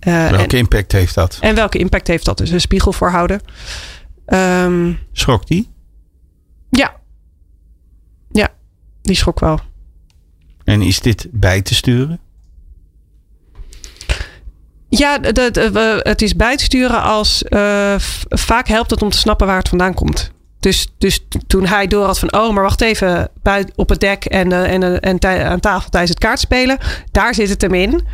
[0.00, 1.38] welke en, impact heeft dat?
[1.40, 2.38] En welke impact heeft dat?
[2.38, 3.40] Dus een spiegel voorhouden.
[4.26, 5.70] Um, schrok die?
[6.70, 6.96] Ja.
[8.30, 8.48] Ja,
[9.02, 9.60] die schrok wel.
[10.64, 12.20] En is dit bij te sturen?
[14.88, 15.54] Ja, dat,
[16.02, 17.94] het is bij te sturen als uh,
[18.28, 20.30] vaak helpt het om te snappen waar het vandaan komt.
[20.60, 24.24] Dus, dus toen hij door had van, oh, maar wacht even, buiten op het dek
[24.24, 26.78] en, uh, en, uh, en aan tafel tijdens het kaartspelen,
[27.10, 28.06] daar zit het hem in.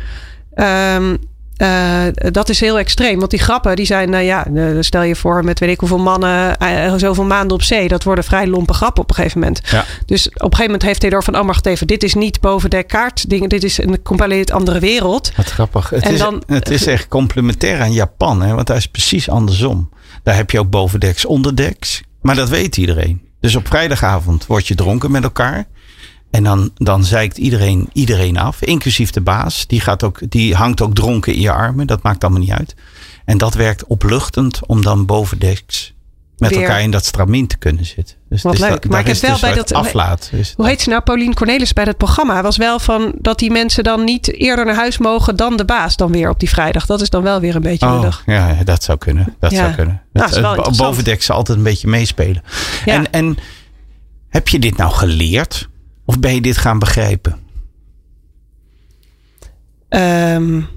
[0.55, 1.19] Um,
[1.57, 3.19] uh, dat is heel extreem.
[3.19, 4.47] Want die grappen, die zijn, nou ja,
[4.81, 7.87] stel je voor met weet ik hoeveel mannen, uh, zoveel maanden op zee.
[7.87, 9.61] Dat worden vrij lompe grappen op een gegeven moment.
[9.69, 9.85] Ja.
[10.05, 12.39] Dus op een gegeven moment heeft hij door van, oh wacht even, dit is niet
[12.41, 13.29] boven de kaart.
[13.29, 15.31] Ding, dit is een compleet andere wereld.
[15.35, 15.89] Wat grappig.
[15.89, 19.29] Het, en is, dan, het is echt complementair aan Japan, hè, want daar is precies
[19.29, 19.89] andersom.
[20.23, 22.01] Daar heb je ook bovendeks, onderdeks.
[22.21, 23.21] Maar dat weet iedereen.
[23.39, 25.65] Dus op vrijdagavond word je dronken met elkaar.
[26.35, 29.67] En dan, dan zeikt iedereen, iedereen af, inclusief de baas.
[29.67, 31.87] Die, gaat ook, die hangt ook dronken in je armen.
[31.87, 32.75] Dat maakt allemaal niet uit.
[33.25, 35.93] En dat werkt opluchtend om dan bovendeks
[36.37, 36.61] met Weer.
[36.61, 38.15] elkaar in dat stramien te kunnen zitten.
[38.29, 38.69] Dus Wat leuk.
[38.69, 40.31] Dat, maar ik heb wel dus bij dat aflaat.
[40.55, 41.01] Hoe heet ze nou?
[41.01, 44.75] Pauline Cornelis bij dat programma was wel van dat die mensen dan niet eerder naar
[44.75, 46.85] huis mogen dan de baas dan weer op die vrijdag.
[46.85, 49.35] Dat is dan wel weer een beetje oh, Ja, dat zou kunnen.
[49.39, 49.57] Dat ja.
[49.57, 50.01] zou kunnen.
[50.13, 52.43] Nou, bovendeks altijd een beetje meespelen.
[52.85, 52.93] Ja.
[52.93, 53.37] En, en
[54.29, 55.67] heb je dit nou geleerd?
[56.05, 57.39] Of ben je dit gaan begrijpen?
[59.89, 60.67] Um,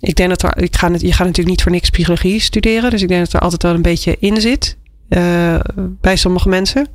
[0.00, 2.90] ik denk dat er, ik ga, je gaat natuurlijk niet voor niks psychologie studeren.
[2.90, 4.76] Dus ik denk dat er altijd wel een beetje in zit.
[5.08, 6.86] Uh, bij sommige mensen.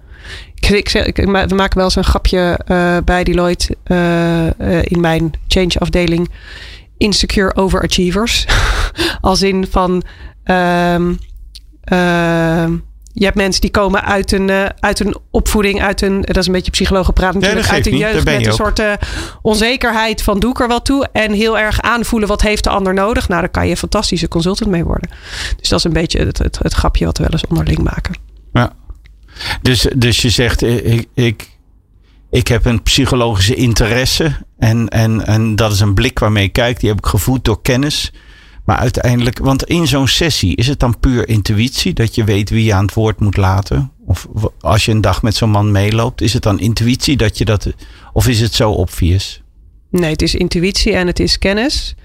[0.55, 5.79] Ik, ik, we maken wel eens een grapje uh, bij Deloitte uh, in mijn change
[5.79, 6.29] afdeling.
[6.97, 8.45] Insecure overachievers.
[9.21, 10.03] Als in van.
[10.45, 11.19] Um,
[13.19, 16.47] je hebt mensen die komen uit een, uh, uit een opvoeding, uit een, dat is
[16.47, 18.93] een beetje psychologen praten natuurlijk, uit een jeugd met een soort uh,
[19.41, 22.93] onzekerheid van doe ik er wel toe en heel erg aanvoelen wat heeft de ander
[22.93, 23.27] nodig.
[23.27, 25.09] Nou, daar kan je een fantastische consultant mee worden.
[25.57, 28.15] Dus dat is een beetje het, het, het grapje wat we wel eens onderling maken.
[28.53, 28.71] Ja.
[29.61, 31.49] Dus, dus je zegt, eh, ik, ik,
[32.29, 36.79] ik heb een psychologische interesse en, en, en dat is een blik waarmee ik kijk,
[36.79, 38.11] die heb ik gevoed door kennis.
[38.67, 42.63] Maar uiteindelijk, want in zo'n sessie is het dan puur intuïtie dat je weet wie
[42.63, 43.91] je aan het woord moet laten?
[44.05, 44.27] Of
[44.59, 47.67] als je een dag met zo'n man meeloopt, is het dan intuïtie dat je dat,
[48.13, 49.41] of is het zo obvious?
[49.89, 51.95] Nee, het is intuïtie en het is kennis.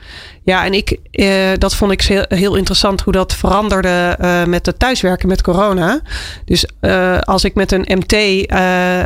[0.45, 4.67] Ja, en ik, eh, dat vond ik heel, heel interessant hoe dat veranderde eh, met
[4.67, 6.01] het thuiswerken met corona.
[6.45, 9.03] Dus eh, als ik met een MT eh,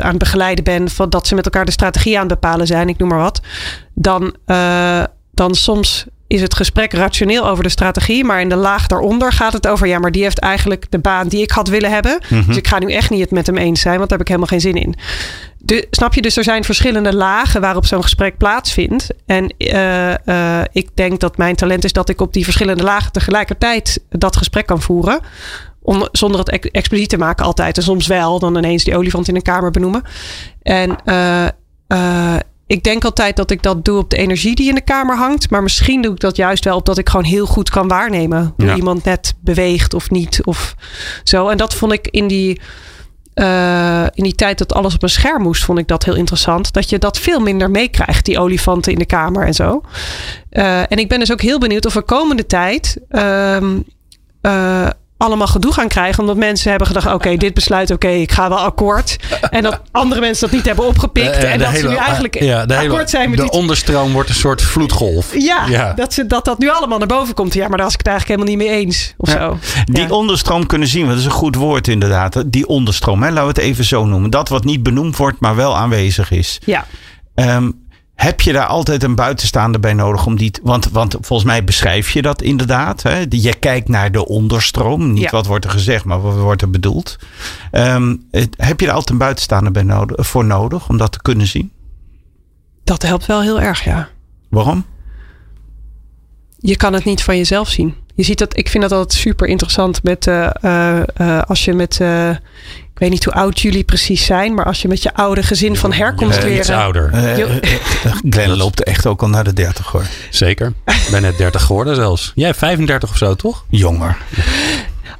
[0.00, 2.88] aan het begeleiden ben, van dat ze met elkaar de strategie aan het bepalen zijn,
[2.88, 3.40] ik noem maar wat,
[3.94, 4.36] dan,
[5.30, 9.52] dan soms is het gesprek rationeel over de strategie, maar in de laag daaronder gaat
[9.52, 12.20] het over, ja, maar die heeft eigenlijk de baan die ik had willen hebben.
[12.46, 14.34] Dus ik ga nu echt niet het met hem eens zijn, want daar heb ik
[14.34, 14.94] helemaal geen zin in.
[15.58, 16.22] De, snap je?
[16.22, 19.08] Dus er zijn verschillende lagen waarop zo'n gesprek plaatsvindt.
[19.26, 23.12] En eh, eh, ik denk dat mijn talent is dat ik op die verschillende lagen
[23.12, 25.20] tegelijkertijd dat gesprek kan voeren.
[25.82, 27.76] Om, zonder het ex- expliciet te maken altijd.
[27.76, 30.02] En soms wel, dan ineens die olifant in een kamer benoemen.
[30.62, 34.80] En eh, ik denk altijd dat ik dat doe op de energie die in de
[34.80, 35.50] kamer hangt.
[35.50, 38.52] Maar misschien doe ik dat juist wel op dat ik gewoon heel goed kan waarnemen.
[38.56, 38.76] Hoe Ja.
[38.76, 40.40] iemand net beweegt of niet.
[40.44, 40.74] Of
[41.24, 41.48] zo.
[41.48, 42.60] En dat vond ik in die,
[43.34, 46.72] eh, in die tijd dat alles op een scherm moest, vond ik dat heel interessant.
[46.72, 49.80] Dat je dat veel minder meekrijgt, die olifanten in de kamer en zo.
[50.50, 52.98] Eh, en ik ben dus ook heel benieuwd of we komende tijd.
[53.08, 53.78] ehm,
[54.40, 56.20] eh, allemaal gedoe gaan krijgen.
[56.20, 59.16] Omdat mensen hebben gedacht: oké, dit besluit, oké, ik ga wel akkoord.
[59.50, 61.36] En dat andere mensen dat niet hebben opgepikt.
[61.44, 63.56] En dat ze nu eigenlijk ja, de hele- akkoord zijn met De iets.
[63.56, 65.34] onderstroom wordt een soort vloedgolf.
[65.38, 65.92] Ja, Ja.
[65.92, 67.54] Dat, ze, dat dat nu allemaal naar boven komt.
[67.54, 69.14] Ja, maar daar was ik het eigenlijk helemaal niet mee eens.
[69.16, 69.38] Of Ja.
[69.38, 69.58] zo.
[69.84, 70.08] Die Ja.
[70.08, 72.42] onderstroom kunnen zien, want dat is een goed woord inderdaad.
[72.46, 74.30] Die onderstroom, hè, laten we het even zo noemen.
[74.30, 76.58] Dat wat niet benoemd wordt, maar wel aanwezig is.
[76.64, 76.84] Ja.
[77.34, 77.70] Ehm,
[78.14, 80.50] heb je daar altijd een buitenstaander bij nodig om die.
[80.50, 83.02] te- want, want volgens mij beschrijf je dat inderdaad.
[83.02, 83.24] Hè?
[83.28, 85.12] Je kijkt naar de onderstroom.
[85.12, 85.30] Niet Ja.
[85.30, 87.18] wat wordt er gezegd, maar wat wordt er bedoeld.
[87.70, 91.46] Het- heb je daar altijd een buitenstaander bij nodig, voor nodig om dat te kunnen
[91.46, 91.70] zien?
[92.84, 94.08] Dat helpt wel heel erg, ja.
[94.50, 94.84] Waarom?
[96.58, 97.94] je kan het niet van jezelf zien.
[98.14, 101.72] Je ziet dat, ik vind dat altijd super interessant met eh, eh, eh, als je
[101.72, 102.00] met,
[103.04, 105.92] weet niet hoe oud jullie precies zijn, maar als je met je oude gezin van
[105.92, 106.58] herkomst weer.
[106.58, 107.10] iets ouder.
[107.12, 107.44] Eh,
[108.30, 110.06] Glenn loopt echt ook al naar de 30 hoor.
[110.30, 110.72] Zeker.
[110.84, 112.32] Ik ben net 30 geworden zelfs.
[112.34, 113.64] Jij 35 of zo, toch?
[113.68, 114.16] Jonger.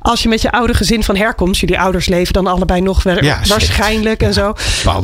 [0.00, 3.24] Als je met je oude gezin van herkomst, jullie ouders leven dan allebei nog wel,
[3.24, 4.54] Ja, waarschijnlijk en zo.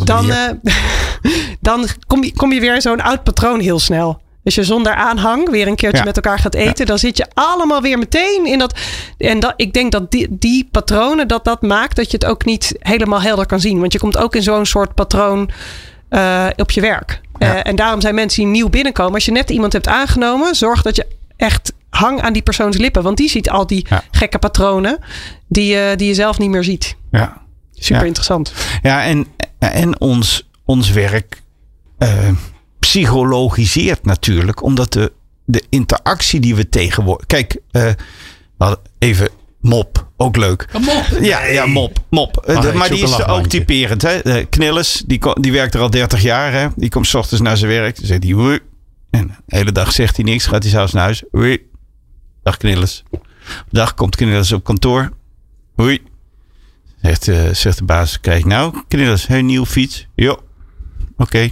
[0.04, 0.72] Dan, eh,
[1.60, 4.20] dan kom, je, kom je weer in zo'n oud patroon heel snel.
[4.44, 6.04] Als je zonder aanhang weer een keertje Ja.
[6.04, 8.78] met elkaar gaat eten, dan zit je allemaal weer meteen in dat.
[9.18, 12.44] En dat, ik denk dat die, die patronen, dat dat maakt dat je het ook
[12.44, 13.80] niet helemaal helder kan zien.
[13.80, 15.50] Want je komt ook in zo'n soort patroon
[16.08, 17.20] eh, op je werk.
[17.38, 17.54] Ja.
[17.54, 19.14] Eh, en daarom zijn mensen die nieuw binnenkomen.
[19.14, 23.02] Als je net iemand hebt aangenomen, zorg dat je echt hang aan die persoons lippen.
[23.02, 24.98] Want die ziet al die gekke patronen
[25.48, 26.96] die, je die je zelf niet meer ziet.
[27.10, 27.42] Ja.
[27.74, 28.06] Super Ja.
[28.06, 28.52] interessant.
[28.82, 29.26] Ja, en,
[29.58, 31.42] en ons, ons werk
[31.98, 32.28] eh,
[32.90, 35.12] psychologiseert natuurlijk, omdat de,
[35.44, 37.26] de interactie die we tegenwoordig.
[37.26, 37.92] Kijk, eh,
[38.98, 39.28] even
[39.60, 40.68] mop, ook leuk.
[41.20, 42.36] Ja, ja, mop, mop.
[42.36, 44.02] Eh, de- ik maar die is ook typerend.
[44.02, 44.44] Hè?
[44.44, 46.52] Knillis, die, die werkt er al 30 jaar.
[46.52, 46.68] Hè?
[46.76, 47.96] Die komt 's ochtends naar zijn werk.
[47.96, 48.58] Dan zegt hij, "Hoi."
[49.10, 50.46] En de hele dag zegt hij niks.
[50.46, 51.22] Gaat hij zelfs naar huis.
[51.30, 51.58] Hoi.
[52.42, 53.04] Dag Knillis.
[53.10, 53.18] De
[53.70, 55.10] dag komt Knillis op kantoor.
[55.76, 55.98] Hoi.
[57.02, 60.06] Zegt, eh, zegt de baas, kijk nou, Knillis, een nieuwe fiets.
[60.14, 60.42] Jo.
[61.16, 61.48] Oké.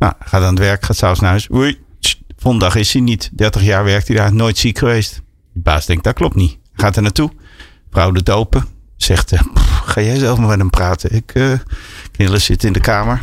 [0.00, 1.46] Nou, gaat aan het werk, gaat s'avonds naar huis.
[1.50, 1.78] Hoi.
[2.00, 3.30] Tst, Volgende dag is hij niet.
[3.32, 5.14] 30 jaar werkt hij daar, nooit ziek geweest.
[5.52, 6.58] De baas denkt, dat klopt niet.
[6.72, 7.30] Gaat er naartoe.
[7.90, 8.64] Vrouw doet open.
[8.96, 11.14] Zegt, eh, "Pff, ga jij zelf maar met hem praten.
[11.14, 11.52] Ik, eh
[12.12, 13.20] Knillis zit in de kamer.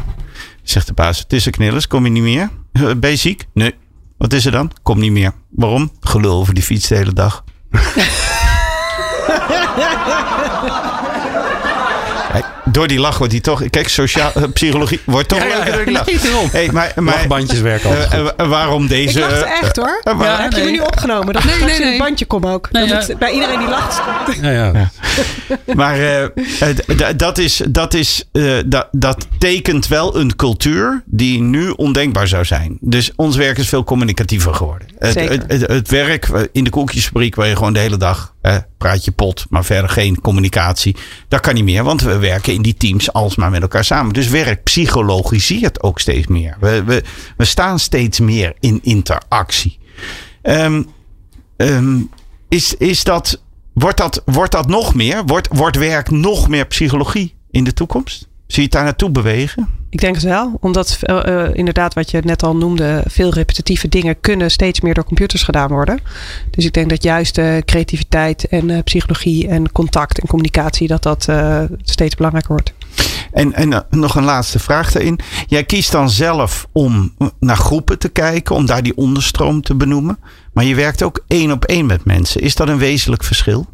[0.64, 2.50] Zegt de baas, het is een Knillis, kom je niet meer?
[2.72, 3.46] "Eh, Ben je ziek?
[3.54, 3.76] Nee.
[4.18, 4.72] Wat is er dan?
[4.84, 5.32] Kom niet meer.
[5.50, 5.92] Waarom?
[6.00, 7.44] Gelul over die fiets de hele dag.
[12.32, 12.44] Hey,
[12.78, 13.70] Door die lach wordt hij toch...
[13.70, 15.76] Kijk, sociaal, eh, psychologie wordt toch Ja, ja, leuker ja.
[15.76, 16.06] door die lach.
[16.06, 16.50] Nee, daarom.
[16.52, 18.34] Hey, maar, maar, Lachbandjes werken altijd eh, goed.
[18.38, 19.20] eh, waarom deze...
[19.20, 20.02] Ik lachte eh, echt hoor.
[20.16, 20.72] maar- Ja, heb je me nee.
[20.74, 21.34] nu opgenomen?
[21.34, 21.90] Dat nee, nee, in nee.
[21.90, 22.72] het bandje kom ook.
[22.72, 23.08] Nee, Dat ja.
[23.08, 24.02] het bij iedereen die lacht.
[24.42, 24.92] Ja, ja.
[25.76, 31.70] Maar d- dat, is, dat, is, eh, dat, dat tekent wel een cultuur die nu
[31.70, 32.78] ondenkbaar zou zijn.
[32.82, 34.88] Dus ons werk is veel communicatiever geworden.
[35.00, 35.32] Het, Zeker.
[35.32, 38.36] het, het, het werk in de koekjesfabriek waar je gewoon de hele dag
[38.78, 40.96] praat je pot, maar verder geen communicatie.
[41.28, 44.14] Dat kan niet meer, want we werken in die teams alsmaar met elkaar samen.
[44.14, 46.58] Dus werk psychologiseert ook steeds meer.
[46.60, 47.04] We, we,
[47.38, 49.80] we staan steeds meer in interactie.
[50.42, 50.84] Ehm,
[52.50, 53.42] is, is dat,
[53.74, 55.26] wordt, dat, wordt dat nog meer?
[55.26, 58.28] Wordt, wordt werk nog meer psychologie in de toekomst?
[58.48, 59.70] Zie je het daar naartoe bewegen?
[59.90, 60.58] Ik denk het wel.
[60.60, 63.04] Omdat eh, eh, inderdaad wat je net al noemde.
[63.08, 66.00] Veel repetitieve dingen kunnen steeds meer door computers gedaan worden.
[66.52, 70.88] Dus ik denk dat juist eh, creativiteit en psychologie en contact en communicatie.
[70.88, 71.28] Dat dat
[71.84, 72.74] steeds belangrijker wordt.
[73.32, 75.20] En, en nog een laatste vraag daarin.
[75.48, 80.20] Jij kiest dan zelf om naar groepen te kijken, om daar die onderstroom te benoemen.
[80.54, 82.42] Maar je werkt ook één op één met mensen.
[82.42, 83.68] Is dat een wezenlijk verschil?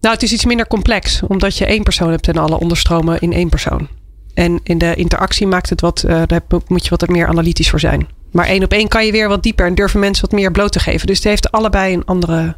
[0.00, 1.22] Nou, het is iets minder complex.
[1.22, 3.88] Omdat je één persoon hebt en alle onderstromen in één persoon.
[4.34, 7.80] En in de interactie maakt het wat, uh, daar moet je wat meer analytisch voor
[7.80, 8.08] zijn.
[8.32, 10.72] Maar één op één kan je weer wat dieper en durven mensen wat meer bloot
[10.72, 11.06] te geven.
[11.06, 12.56] Dus het heeft allebei een andere.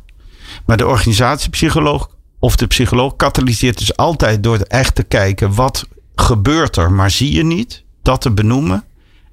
[0.67, 6.77] Maar de organisatiepsycholoog of de psycholoog katalyseert dus altijd door echt te kijken wat gebeurt
[6.77, 8.85] er, maar zie je niet, dat te benoemen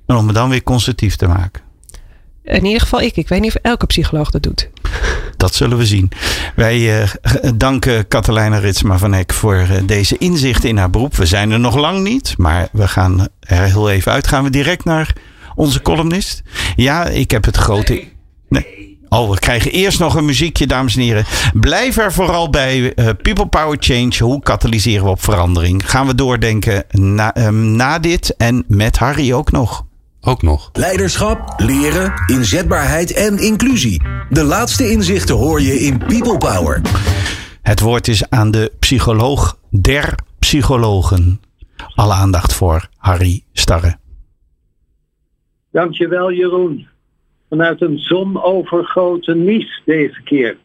[0.05, 1.61] en om het dan weer constructief te maken.
[2.47, 3.15] In ieder geval ik.
[3.15, 4.69] Ik weet niet of elke psycholoog dat doet.
[5.37, 6.11] Dat zullen we zien.
[6.55, 7.09] Wij uh,
[7.55, 11.15] danken Katelijne Ritsma van Eck voor uh, deze inzichten in haar beroep.
[11.15, 14.27] We zijn er nog lang niet, maar we gaan er heel even uit.
[14.27, 15.15] Gaan we direct naar
[15.55, 16.41] onze columnist?
[16.75, 18.03] Ja, ik heb het grote.
[18.49, 18.97] Nee.
[19.09, 21.25] Oh, we krijgen eerst nog een muziekje, dames en heren.
[21.53, 22.79] Blijf er vooral bij.
[22.79, 24.23] Uh, People Power Change.
[24.23, 25.89] Hoe katalyseren we op verandering?
[25.89, 29.85] Gaan we doordenken na, um, na dit en met Harry ook nog.
[30.21, 30.69] Ook nog.
[30.73, 34.01] Leiderschap, leren, inzetbaarheid en inclusie.
[34.29, 36.81] De laatste inzichten hoor je in People Power.
[37.61, 41.39] Het woord is aan de psycholoog der psychologen.
[41.95, 43.97] Alle aandacht voor Harry Starre.
[45.71, 46.87] Dankjewel Jeroen.
[47.49, 50.57] Vanuit een zonovergoten Nice deze keer.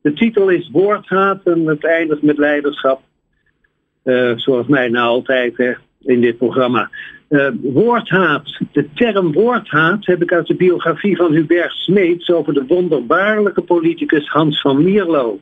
[0.00, 3.00] De titel is Woordhaat en het eindigt met leiderschap.
[4.04, 6.90] Uh, zoals mij nou altijd hè, in dit programma.
[7.28, 8.58] Uh, woordhaat.
[8.72, 14.28] De term woordhaat heb ik uit de biografie van Hubert Smeets over de wonderbaarlijke politicus
[14.28, 15.40] Hans van Mierlo.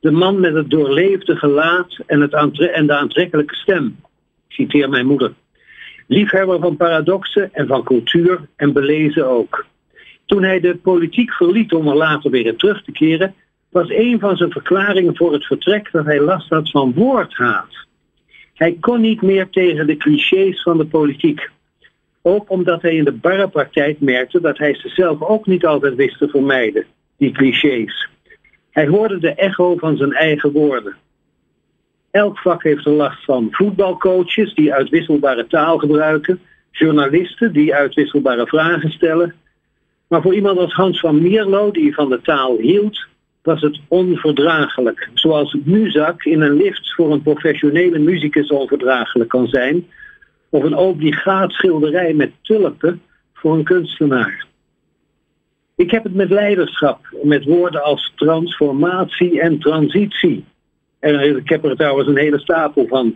[0.00, 3.96] De man met het doorleefde gelaat en, het en de aantrekkelijke stem.
[4.48, 5.32] Citeer mijn moeder.
[6.06, 9.66] Liefhebber van paradoxen en van cultuur en belezen ook.
[10.26, 13.34] Toen hij de politiek verliet om er later weer in terug te keren,
[13.70, 17.86] was een van zijn verklaringen voor het vertrek dat hij last had van woordhaat.
[18.54, 21.50] Hij kon niet meer tegen de clichés van de politiek.
[22.22, 26.18] Ook omdat hij in de barrepraktijk merkte dat hij ze zelf ook niet altijd wist
[26.18, 26.84] te vermijden,
[27.16, 28.08] die clichés.
[28.70, 30.96] Hij hoorde de echo van zijn eigen woorden.
[32.10, 33.48] Elk vak heeft er last van.
[33.50, 36.40] Voetbalcoaches die uitwisselbare taal gebruiken,
[36.70, 39.34] journalisten die uitwisselbare vragen stellen.
[40.08, 43.06] Maar voor iemand als Hans van Mierlo, die van de taal hield,
[43.44, 45.10] was het onverdraaglijk.
[45.14, 49.86] Zoals muzak in een lift voor een professionele muzikus onverdraaglijk kan zijn,
[50.48, 53.02] of een obligaat schilderij met tulpen
[53.32, 54.46] voor een kunstenaar.
[55.76, 60.44] Ik heb het met leiderschap, met woorden als transformatie en transitie.
[60.98, 63.14] En ik heb er trouwens een hele stapel van.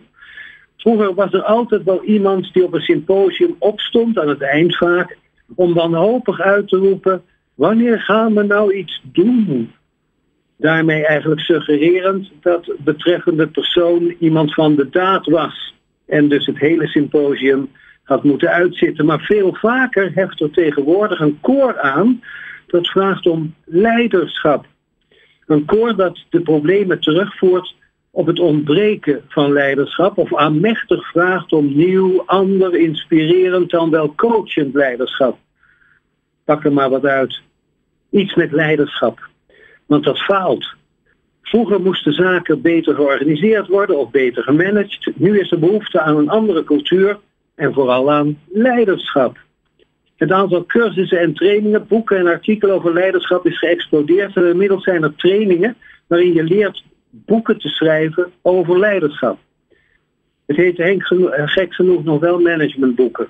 [0.77, 5.17] Vroeger was er altijd wel iemand die op een symposium opstond, aan het eind vaak,
[5.55, 7.21] om wanhopig uit te roepen:
[7.55, 9.71] wanneer gaan we nou iets doen?
[10.59, 15.75] Daarmee eigenlijk suggererend dat betreffende persoon iemand van de daad was.
[16.05, 17.71] En dus het hele symposium
[18.03, 19.05] had moeten uitzitten.
[19.05, 22.21] Maar veel vaker heft er tegenwoordig een koor aan
[22.67, 24.65] dat vraagt om leiderschap.
[25.45, 27.75] Een koor dat de problemen terugvoert
[28.11, 34.73] op het ontbreken van leiderschap of aanmächtig vraagt om nieuw, ander, inspirerend dan wel coachend
[34.73, 35.37] leiderschap.
[36.43, 37.41] Pak er maar wat uit.
[38.09, 39.28] Iets met leiderschap.
[39.89, 40.73] Want dat faalt.
[41.41, 45.11] Vroeger moesten zaken beter georganiseerd worden of beter gemanaged.
[45.15, 47.19] Nu is er behoefte aan een andere cultuur
[47.55, 49.37] en vooral aan leiderschap.
[50.15, 54.35] Het aantal cursussen en trainingen, boeken en artikelen over leiderschap is geëxplodeerd.
[54.35, 55.75] En inmiddels zijn er trainingen
[56.07, 59.39] waarin je leert boeken te schrijven over leiderschap.
[60.45, 63.27] Het heet Henk eh, gek genoeg nog wel managementboeken.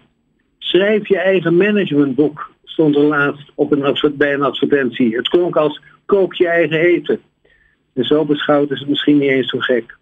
[0.58, 5.16] Schrijf je eigen managementboek, stond er laatst op een, bij een advertentie.
[5.16, 7.20] Het klonk als kook je eigen eten.
[7.94, 9.98] En zo beschouwd is het misschien niet eens zo gek.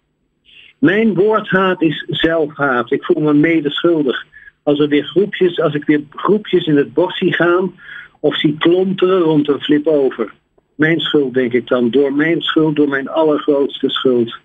[0.78, 2.90] Mijn woordhaat is zelfhaat.
[2.90, 4.26] Ik voel me medeschuldig.
[4.62, 7.74] Als, er weer groepjes, als ik weer groepjes in het bos zie gaan
[8.20, 10.32] of zie klonteren rond een flip over.
[10.74, 11.90] Mijn schuld, denk ik dan.
[11.90, 14.36] Door mijn schuld, door mijn allergrootste schuld.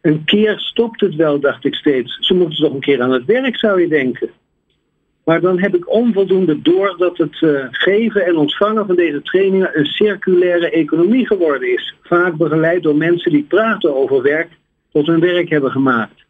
[0.00, 2.16] Een keer stopt het wel, dacht ik steeds.
[2.20, 4.30] Ze moeten toch een keer aan het werk, zou je denken.
[5.24, 9.78] Maar dan heb ik onvoldoende door dat het uh, geven en ontvangen van deze trainingen
[9.78, 11.94] een circulaire economie geworden is.
[12.02, 14.48] Vaak begeleid door mensen die praten over werk
[14.92, 16.24] tot hun werk hebben gemaakt.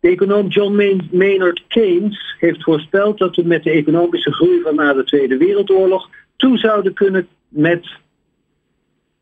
[0.00, 4.92] De econoom John Maynard Keynes heeft voorspeld dat we met de economische groei van na
[4.92, 7.86] de Tweede Wereldoorlog toe zouden kunnen met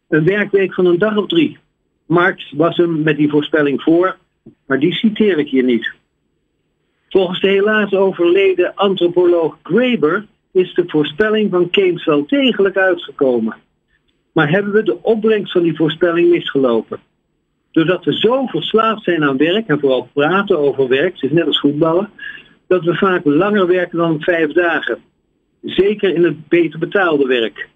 [0.09, 1.59] een werkweek van een dag of drie.
[2.07, 4.17] Marx was hem met die voorspelling voor,
[4.67, 5.93] maar die citeer ik hier niet.
[7.13, 13.57] Volgens de helaas overleden antropoloog Graeber is de voorspelling van Keynes wel degelijk uitgekomen.
[14.33, 17.01] Maar hebben we de opbrengst van die voorspelling misgelopen?
[17.71, 21.47] Doordat we zo verslaafd zijn aan werk en vooral praten over werk, het is net
[21.47, 22.11] als voetballen,
[22.67, 24.99] dat we vaak langer werken dan vijf dagen.
[25.63, 27.69] Zeker in het beter betaalde werk.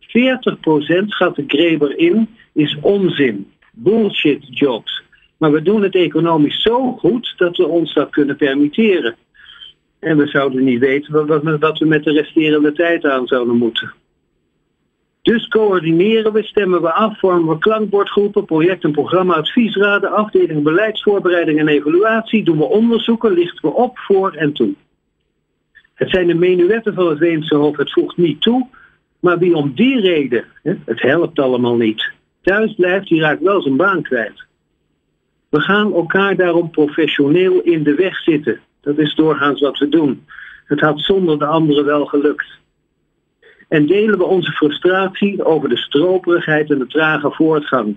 [0.00, 3.52] 40% schat de Graeber in, is onzin.
[3.72, 5.02] Bullshit jobs.
[5.40, 9.14] Maar we doen het economisch zo goed dat we ons dat kunnen permitteren.
[9.98, 13.92] En we zouden niet weten wat, we met de resterende tijd aan zouden moeten.
[15.22, 21.68] Dus coördineren we, stemmen we af, vormen we klankbordgroepen, project- en programma-adviesraden, afdelingen beleidsvoorbereiding en
[21.68, 24.74] evaluatie, doen we onderzoeken, lichten we op, voor en toe.
[25.94, 28.66] Het zijn de menuetten van het Weemse Hof, het voegt niet toe,
[29.20, 32.10] maar wie om die reden, het helpt allemaal niet,
[32.42, 34.48] thuis blijft, die raakt wel zijn baan kwijt.
[35.50, 38.60] We gaan elkaar daarom professioneel in de weg zitten.
[38.80, 40.26] Dat is doorgaans wat we doen.
[40.64, 42.58] Het had zonder de anderen wel gelukt.
[43.68, 47.96] En delen we onze frustratie over de stroperigheid en de trage voortgang.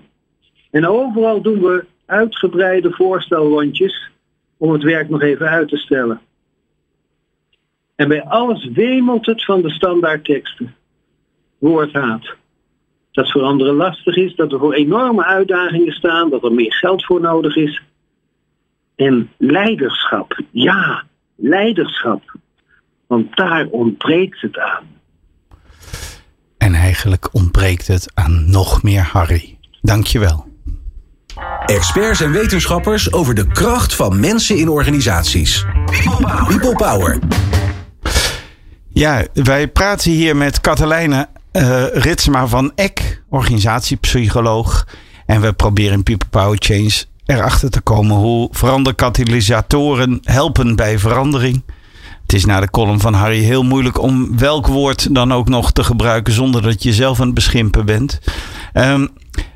[0.70, 4.10] En overal doen we uitgebreide voorstelrondjes
[4.56, 6.20] om het werk nog even uit te stellen.
[7.96, 10.74] En bij alles wemelt het van de standaardteksten.
[11.58, 12.36] Woordhaat.
[13.14, 17.04] Dat voor anderen lastig is, dat er voor enorme uitdagingen staan, dat er meer geld
[17.04, 17.82] voor nodig is.
[18.96, 20.40] En leiderschap.
[20.50, 21.04] Ja,
[21.36, 22.22] leiderschap.
[23.06, 24.84] Want daar ontbreekt het aan.
[26.58, 29.58] En eigenlijk ontbreekt het aan nog meer Harry.
[29.80, 30.46] Dankjewel.
[31.66, 35.64] Experts en wetenschappers over de kracht van mensen in organisaties.
[36.48, 37.18] People Power.
[38.88, 44.86] Ja, wij praten hier met Katelijne uh, Ritsma van Eck, organisatiepsycholoog.
[45.26, 51.62] En we proberen in People Power Change erachter te komen hoe veranderkatalysatoren helpen bij verandering.
[52.22, 55.72] Het is na de column van Harry heel moeilijk om welk woord dan ook nog
[55.72, 58.20] te gebruiken zonder dat je zelf aan het beschimpen bent.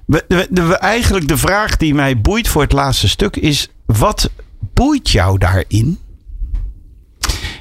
[0.06, 4.30] We, we, eigenlijk de vraag die mij boeit voor het laatste stuk is: wat
[4.74, 5.98] boeit jou daarin?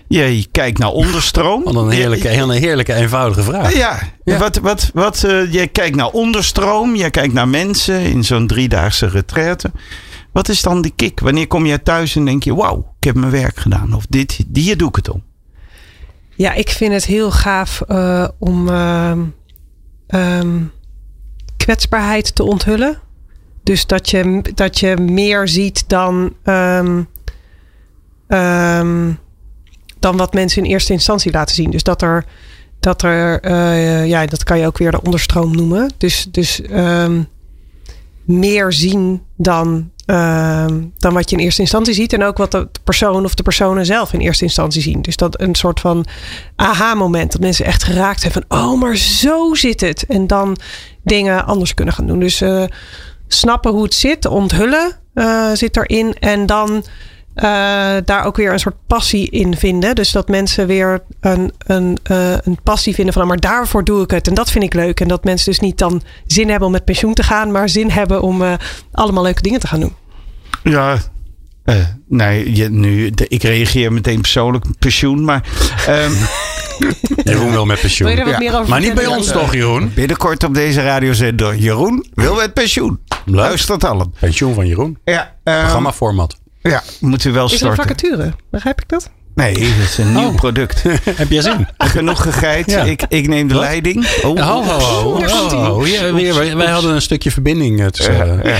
[0.08, 1.63] Je kijkt naar onderstroom.
[1.63, 3.76] Wat een heerlijke, een heerlijke eenvoudige vraag.
[3.76, 4.38] Ja, ja.
[4.38, 9.08] wat, wat, wat, uh, je kijkt naar onderstroom, je kijkt naar mensen in zo'n driedaagse
[9.08, 9.72] retraite.
[10.32, 11.20] Wat is dan die kick?
[11.20, 13.93] Wanneer kom je thuis en denk je, wauw, ik heb mijn werk gedaan.
[13.93, 15.24] Of dit, hier doe ik het om.
[16.36, 19.12] Ja, ik vind het heel gaaf uh, om uh,
[20.08, 20.72] um,
[21.58, 23.00] kwetsbaarheid te onthullen.
[23.63, 27.08] Dus dat je, dat je meer ziet dan, um,
[28.28, 29.20] um,
[30.08, 31.72] dan wat mensen in eerste instantie laten zien.
[31.72, 32.26] Dus dat er,
[32.80, 35.91] dat er uh, ja, dat kan je ook weer de onderstroom noemen.
[35.98, 36.62] Dus, dus
[38.26, 40.65] meer zien dan uh,
[40.98, 42.13] dan wat je in eerste instantie ziet.
[42.13, 45.02] En ook wat de persoon of de personen zelf in eerste instantie zien.
[45.02, 46.06] Dus dat een soort van
[46.56, 47.32] aha-moment.
[47.32, 50.06] Dat mensen echt geraakt zijn van, oh, maar zo zit het.
[50.06, 50.58] En dan
[51.04, 52.20] dingen anders kunnen gaan doen.
[52.20, 52.63] Dus uh,
[53.28, 56.13] snappen hoe het zit, onthullen uh, zit erin.
[56.13, 56.84] En dan
[57.43, 57.43] uh,
[58.06, 59.95] daar ook weer een soort passie in vinden.
[59.95, 64.12] Dus dat mensen weer een, een, uh, een passie vinden van, maar daarvoor doe ik
[64.12, 64.28] het.
[64.28, 65.00] En dat vind ik leuk.
[65.00, 67.91] En dat mensen dus niet dan zin hebben om met pensioen te gaan, maar zin
[67.91, 68.54] hebben om uh,
[68.91, 69.95] allemaal leuke dingen te gaan doen.
[70.63, 70.97] Ja,
[71.65, 71.76] uh,
[72.08, 75.47] nee, je, nu, de, ik reageer meteen persoonlijk pensioen, maar.
[75.89, 76.13] Um,
[77.23, 78.15] Jeroen wil met pensioen.
[78.15, 78.38] Wil ja.
[78.38, 79.91] meer over maar niet bij ons toch, Jeroen?
[79.93, 81.56] Binnenkort op deze radiozender.
[81.56, 83.00] Jeroen wil met pensioen.
[83.26, 84.13] Luistert allen.
[84.19, 84.97] Pensioen van Jeroen.
[85.04, 86.38] Ja, um, Programmaformat.
[86.69, 87.71] Ja, moet u wel starten.
[87.71, 88.34] Is een vacature?
[88.49, 89.10] Begrijp ik dat?
[89.38, 90.36] Nee, dat is een nieuw oh.
[90.36, 90.84] product.
[91.21, 91.67] Heb je zin?
[91.77, 92.71] Genoeg gegeit.
[92.71, 92.84] Ja.
[92.84, 93.63] Ik, ik neem de Wat?
[93.63, 94.08] leiding.
[94.23, 95.12] Oh, ho, ho, ho.
[95.12, 95.88] oh, oh.
[95.88, 98.13] Ja, weer, wij hadden een stukje verbinding tussen.
[98.13, 98.58] Uh, ja.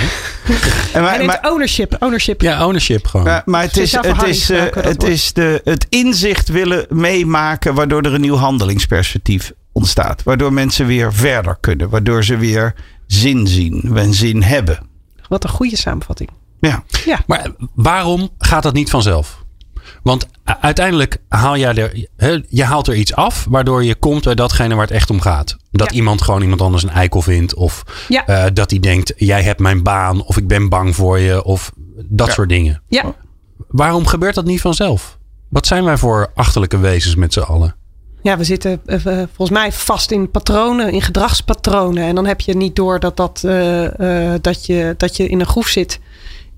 [0.94, 2.42] en maar, maar, ownership, ownership.
[2.42, 3.26] Ja, ownership gewoon.
[3.26, 8.02] Maar, maar het is, het is, uh, het, is de, het inzicht willen meemaken waardoor
[8.02, 10.24] er een nieuw handelingsperspectief ontstaat.
[10.24, 11.90] Waardoor mensen weer verder kunnen.
[11.90, 12.74] Waardoor ze weer
[13.08, 14.80] zin zien en zin hebben.
[15.28, 16.30] Wat een goede samenvatting.
[16.60, 16.84] Ja.
[17.06, 17.20] ja.
[17.28, 19.46] Maar waarom gaat dat niet vanzelf?
[20.04, 24.36] Want uiteindelijk haal jij er, he, je haalt er iets af, waardoor je komt bij
[24.36, 25.58] datgene waar het echt om gaat.
[25.72, 25.96] Dat ja.
[25.96, 27.54] iemand gewoon iemand anders een eikel vindt.
[27.54, 28.28] Of ja.
[28.30, 30.24] uh, dat hij denkt, jij hebt mijn baan.
[30.24, 31.44] Of ik ben bang voor je.
[31.44, 32.34] Of dat ja.
[32.34, 32.82] soort dingen.
[32.88, 33.16] Ja.
[33.68, 35.18] Waarom gebeurt dat niet vanzelf?
[35.50, 37.76] Wat zijn wij voor achterlijke wezens met z'n allen?
[38.22, 42.04] Ja, we zitten uh, volgens mij vast in patronen, in gedragspatronen.
[42.04, 45.46] En dan heb je niet door dat, dat, uh, dat, je, dat je in een
[45.46, 46.00] groef zit.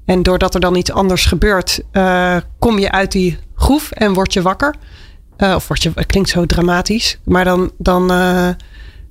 [0.10, 4.34] En doordat er dan iets anders gebeurt, uh, kom je uit die groef en word
[4.34, 4.76] je wakker.
[5.38, 8.50] Uh, of word je, het klinkt zo dramatisch, maar dan, dan, uh,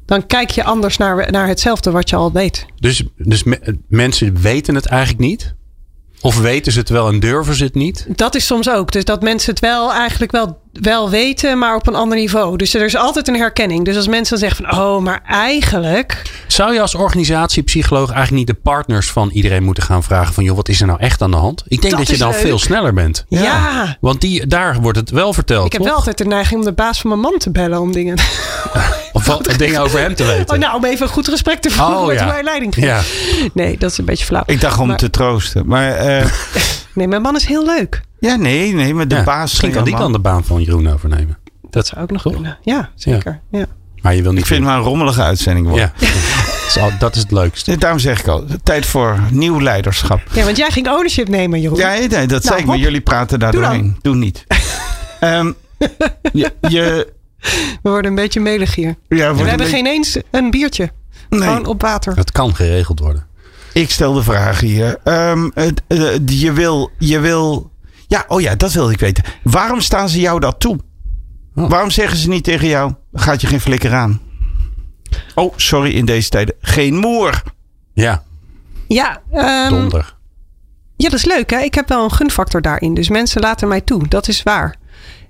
[0.04, 2.66] dan kijk je anders naar, naar hetzelfde wat je al weet.
[2.76, 5.54] Dus, dus me, mensen weten het eigenlijk niet?
[6.20, 8.06] Of weten ze het wel en durven ze het niet?
[8.08, 8.92] Dat is soms ook.
[8.92, 12.56] Dus dat mensen het wel eigenlijk wel, wel weten, maar op een ander niveau.
[12.56, 13.84] Dus er is altijd een herkenning.
[13.84, 16.22] Dus als mensen zeggen van, oh, maar eigenlijk...
[16.46, 20.56] Zou je als organisatiepsycholoog eigenlijk niet de partners van iedereen moeten gaan vragen van, joh,
[20.56, 21.62] wat is er nou echt aan de hand?
[21.66, 22.40] Ik denk dat, dat je dan leuk.
[22.40, 23.24] veel sneller bent.
[23.28, 23.42] Ja.
[23.42, 23.96] ja.
[24.00, 25.90] Want die, daar wordt het wel verteld, Ik heb toch?
[25.90, 28.18] wel altijd de neiging om de baas van mijn man te bellen om dingen.
[29.24, 30.54] Wat dingen over hem te weten.
[30.54, 32.24] Oh, nou, om even een goed gesprek te voeren Oh, met ja.
[32.24, 32.86] hoe hij leiding geeft.
[32.86, 33.00] Ja.
[33.54, 34.42] Nee, dat is een beetje flauw.
[34.46, 35.66] Ik dacht om Maar- te troosten.
[35.66, 36.24] Maar eh,
[36.94, 38.00] Nee, mijn man is heel leuk.
[38.20, 39.42] ja, nee, nee, maar de Ja, baas.
[39.50, 41.38] Misschien kan die man- dan de baan van Jeroen overnemen.
[41.70, 42.32] Dat zou ook nog Toch?
[42.32, 42.58] kunnen.
[42.62, 43.40] Ja, zeker.
[43.50, 43.66] Ja.
[44.02, 44.40] Maar je wil niet...
[44.40, 45.92] Ik vind het maar een rommelige uitzending worden.
[45.98, 46.06] Ja.
[46.08, 47.76] dat, is al- dat is het leukste.
[47.76, 50.20] Daarom zeg ik al, tijd voor nieuw leiderschap.
[50.32, 51.78] ja, want jij ging ownership nemen, Jeroen.
[51.78, 53.70] Ja, nee, dat zei ik, maar jullie praten daar Doe dan.
[53.70, 53.96] doorheen.
[54.02, 54.44] Doe niet.
[55.20, 55.52] Ehm,
[56.32, 57.12] je, je,
[57.82, 58.94] We worden een beetje melig hier.
[59.08, 60.90] ja, We hebben beetje- geen eens een biertje.
[61.28, 61.40] Nee.
[61.40, 62.16] Gewoon op water.
[62.16, 63.26] Het kan geregeld worden.
[63.72, 64.98] Ik stel de vraag hier.
[65.04, 67.70] Ehm, het, eh, je wil, je wil.
[68.06, 69.24] Ja, oh ja, dat wil ik weten.
[69.42, 70.78] Waarom staan ze jou dat toe?
[71.54, 71.70] Oh.
[71.70, 74.20] Waarom zeggen ze niet tegen jou: gaat je geen flikker aan?
[75.34, 76.54] Oh, sorry, in deze tijden.
[76.60, 77.42] Geen moer.
[77.92, 78.22] Ja,
[78.88, 80.14] Ja, ehm, donder.
[80.96, 81.50] ja, dat is leuk.
[81.50, 81.58] Hè?
[81.58, 82.94] Ik heb wel een gunfactor daarin.
[82.94, 84.08] Dus mensen laten mij toe.
[84.08, 84.74] Dat is waar.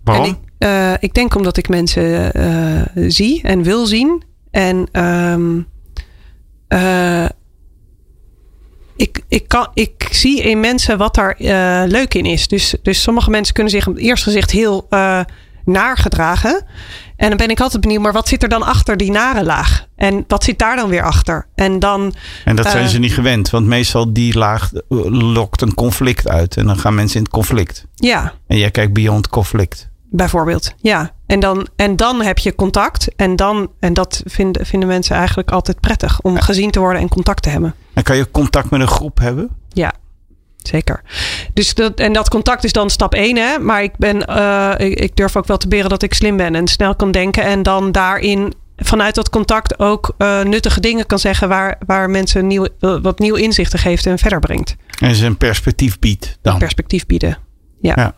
[0.04, 0.24] Waarom?
[0.24, 4.22] En ik, eh, ik denk omdat ik mensen eh, zie en wil zien.
[4.50, 5.60] En ehm,
[6.68, 7.28] eh,
[8.96, 11.34] ik, ik, kan, ik zie in mensen wat daar
[11.88, 12.48] leuk in is.
[12.48, 14.88] Dus, dus sommige mensen kunnen zich op het eerste gezicht heel
[15.64, 16.64] naar gedragen.
[17.16, 19.86] En dan ben ik altijd benieuwd, maar wat zit er dan achter die nare laag?
[19.96, 21.46] En wat zit daar dan weer achter?
[21.54, 24.70] En dan, En dat zijn ze niet gewend, want meestal die laag
[25.08, 26.56] lokt een conflict uit.
[26.56, 27.86] En dan gaan mensen in het conflict.
[27.94, 29.87] ja, En jij kijkt beyond conflict.
[30.10, 31.12] Bijvoorbeeld, ja.
[31.26, 33.14] En dan, en dan heb je contact.
[33.16, 36.20] En, dan, en dat vinden, vinden mensen eigenlijk altijd prettig.
[36.20, 37.74] Om gezien te worden en contact te hebben.
[37.94, 39.48] En kan je contact met een groep hebben?
[39.68, 39.92] Ja,
[40.56, 41.02] zeker.
[41.54, 43.36] Dus dat, en dat contact is dan stap één.
[43.36, 43.58] Hè?
[43.58, 46.54] Maar ik, ben, eh, ik, ik durf ook wel te beren dat ik slim ben.
[46.54, 47.42] En snel kan denken.
[47.42, 51.48] En dan daarin vanuit dat contact ook eh, nuttige dingen kan zeggen.
[51.48, 54.76] Waar, waar mensen nieuw, wat nieuw inzichten geeft en verder brengt.
[55.00, 56.58] En ze een perspectief biedt dan.
[56.58, 57.38] Perspectief bieden.
[57.80, 57.92] Ja.
[57.96, 58.14] Ja.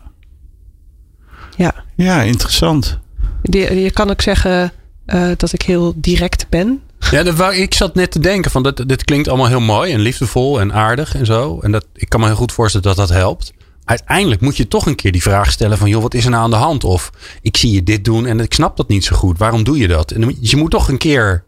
[1.57, 1.73] Ja.
[1.95, 2.99] Ja, interessant.
[3.43, 4.71] Die- je kan ook zeggen
[5.05, 6.81] eh, dat ik heel direct ben.
[7.11, 9.93] Ja, dat wou- ik zat net te denken van dit, dit klinkt allemaal heel mooi
[9.93, 11.59] en liefdevol en aardig en zo.
[11.61, 13.53] En dat, ik kan me heel goed voorstellen dat dat helpt.
[13.85, 16.43] Uiteindelijk moet je toch een keer die vraag stellen van joh, wat is er nou
[16.43, 16.83] aan de hand?
[16.83, 19.37] Of ik zie je dit doen en ik snap dat niet zo goed.
[19.37, 20.11] Waarom doe je dat?
[20.11, 21.43] En je moet toch een keer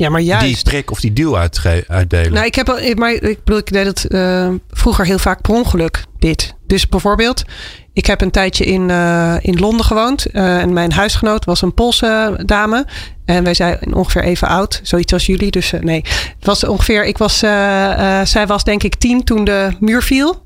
[0.00, 0.44] Ja, maar juist.
[0.46, 2.32] die prik of die duw uitge- uitdelen.
[2.32, 5.54] Nou, ik heb al, maar ik bedoel, ik deed het eh, vroeger heel vaak per
[5.54, 6.54] ongeluk, dit.
[6.66, 7.42] Dus bijvoorbeeld,
[7.92, 10.26] ik heb een tijdje in, eh, in Londen gewoond.
[10.26, 12.86] eh, en mijn huisgenoot was een Poolse dame.
[13.24, 15.50] En wij zijn ongeveer even oud, zoiets als jullie.
[15.50, 16.00] Dus nee,
[16.38, 17.38] het was ongeveer, ik was,
[18.24, 20.42] zij was denk ik tien toen de muur viel.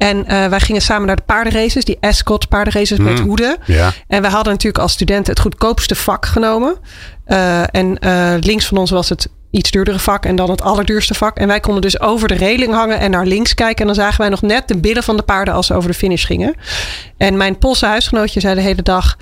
[0.00, 3.26] En eh, wij gingen samen naar de paardenraces, die Ascot paardenraces met Hmm.
[3.26, 3.56] hoeden.
[3.66, 3.92] ja.
[4.08, 6.76] En we hadden natuurlijk als studenten het goedkoopste vak genomen.
[7.24, 11.14] Eh, en eh, links van ons was het iets duurdere vak en dan het allerduurste
[11.14, 11.36] vak.
[11.36, 13.80] En wij konden dus over de reling hangen en naar links kijken.
[13.80, 15.96] En dan zagen wij nog net de billen van de paarden als ze over de
[15.96, 16.54] finish gingen.
[17.16, 19.16] En mijn Poolse huisgenootje zei de hele dag...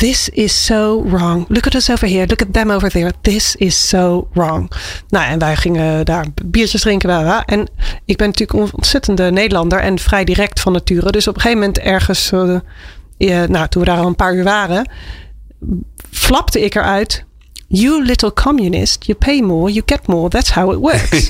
[0.00, 1.44] This is so wrong.
[1.48, 2.26] Look at us over here.
[2.26, 3.12] Look at them over there.
[3.20, 4.72] This is so wrong.
[5.08, 7.44] Nou, en wij gingen daar biertjes drinken.
[7.46, 7.68] En
[8.04, 11.10] ik ben natuurlijk een ontzettende Nederlander en vrij direct van nature.
[11.10, 14.44] Dus op een gegeven moment ergens, eh, nou, toen we daar al een paar uur
[14.44, 14.90] waren,
[16.10, 17.24] flapte ik eruit.
[17.72, 20.28] You little communist, you pay more, you get more.
[20.28, 21.28] That's how it works.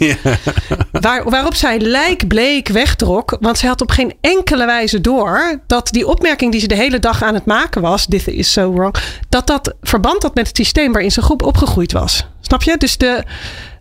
[1.00, 3.36] Waar, waarop zij lijkbleek wegtrok.
[3.40, 6.98] Want zij had op geen enkele wijze door dat die opmerking die ze de hele
[6.98, 8.94] dag aan het maken was, this is so wrong,
[9.28, 12.26] dat dat verband had met het systeem waarin zijn groep opgegroeid was.
[12.40, 12.76] Snap je?
[12.76, 13.22] Dus de.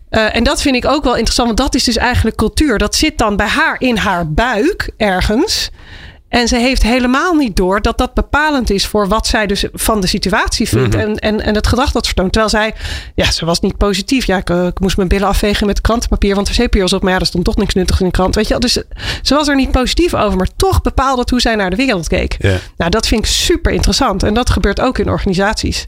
[0.10, 2.78] eh, en dat vind ik ook wel interessant, want dat is dus eigenlijk cultuur.
[2.78, 5.70] Dat zit dan bij haar in haar buik ergens.
[6.30, 10.02] En ze heeft helemaal niet door dat dat bepalend is voor wat zij dus van
[10.02, 10.96] de situatie vindt.
[10.96, 12.32] en, en, en het gedrag dat vertoont.
[12.32, 12.74] Terwijl zij,
[13.16, 14.26] ja, ze was niet positief.
[14.26, 17.04] Ja, ik, eh, ik moest mijn billen afvegen met krantenpapier, want de wc-papier was op.
[17.04, 18.36] Maar ja, er stond toch niks nuttigs in de krant.
[18.36, 18.60] Weet je wel?
[18.60, 18.74] Dus
[19.22, 22.08] ze was er niet positief over, maar toch bepaalde het hoe zij naar de wereld
[22.08, 22.36] keek.
[22.40, 22.56] Ja.
[22.78, 24.24] Nou, dat vind ik super interessant.
[24.24, 25.86] En dat gebeurt ook in organisaties.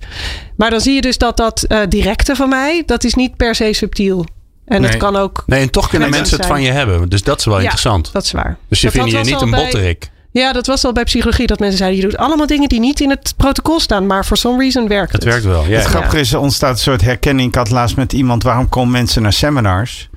[0.55, 3.55] Maar dan zie je dus dat dat eh, directe van mij, dat is niet per
[3.55, 4.25] se subtiel.
[4.65, 4.89] En Nee.
[4.89, 5.43] het kan ook.
[5.45, 6.57] Nee, en toch kunnen mensen het zijn.
[6.57, 7.09] van je hebben.
[7.09, 8.09] Dus dat is wel Ja, interessant.
[8.13, 8.57] Dat is waar.
[8.67, 10.10] Dus je Dat- vindt dat je niet een botterik.
[10.31, 12.99] Ja, dat was al bij psychologie dat mensen zeiden: je doet allemaal dingen die niet
[12.99, 15.31] in het protocol staan, maar for some reason werkt Het het.
[15.31, 15.65] werkt wel.
[15.65, 15.77] Ja.
[15.77, 17.47] Het grappige is, er ontstaat een soort herkenning.
[17.49, 20.09] Ik had laatst met iemand, waarom komen mensen naar seminars?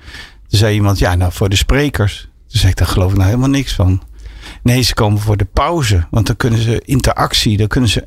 [0.48, 2.20] Toen zei iemand, ja, nou voor de sprekers.
[2.20, 4.02] Toen zei ik, daar geloof ik nou helemaal niks van.
[4.62, 6.06] Nee, ze komen voor de pauze.
[6.10, 8.04] Want dan kunnen ze interactie, dan kunnen ze...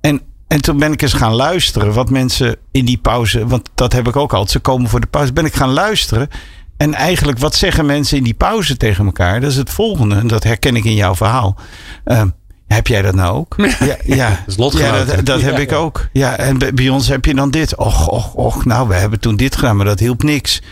[0.00, 3.46] En, en toen ben ik eens gaan luisteren wat mensen in die pauze...
[3.46, 5.32] Want dat heb ik ook altijd, ze komen voor de pauze.
[5.32, 6.28] Ben ik gaan luisteren.
[6.76, 9.40] En eigenlijk, wat zeggen mensen in die pauze tegen elkaar?
[9.40, 10.14] Dat is het volgende.
[10.16, 11.56] En dat herken ik in jouw verhaal.
[12.04, 12.28] Ehm,
[12.66, 13.54] heb jij dat nou ook?
[13.80, 14.44] Ja, ja.
[14.46, 15.06] is lotgenoten.
[15.06, 15.58] ja dat, dat heb Ja.
[15.58, 16.08] ik ook.
[16.12, 17.76] Ja, en bij, bij ons heb je dan dit.
[17.76, 18.64] Och, och, och.
[18.64, 20.62] Nou, we hebben toen dit gedaan, maar dat hielp niks.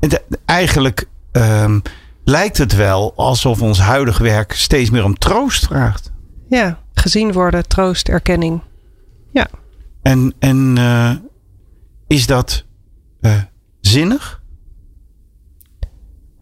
[0.00, 1.78] En de- eigenlijk ehm,
[2.24, 6.12] lijkt het wel alsof ons huidig werk steeds meer om troost vraagt.
[6.48, 8.60] Ja, gezien worden, troost, erkenning.
[9.32, 9.46] Ja.
[10.02, 11.10] En, en uh,
[12.06, 12.64] is dat
[13.20, 13.32] uh,
[13.80, 14.41] zinnig?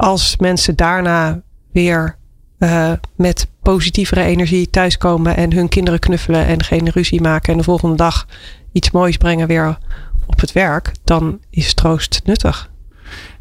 [0.00, 1.42] Als mensen daarna
[1.72, 2.16] weer
[2.58, 7.64] uh, met positievere energie thuiskomen en hun kinderen knuffelen en geen ruzie maken en de
[7.64, 8.26] volgende dag
[8.72, 9.78] iets moois brengen weer
[10.26, 12.70] op het werk, dan is troost nuttig.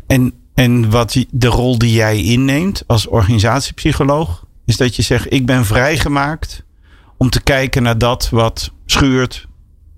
[0.08, 5.46] En, en wat de rol die jij inneemt als organisatiepsycholoog, is dat je zegt: Ik
[5.46, 6.64] ben vrijgemaakt
[7.18, 9.48] om te kijken naar dat wat schuurt,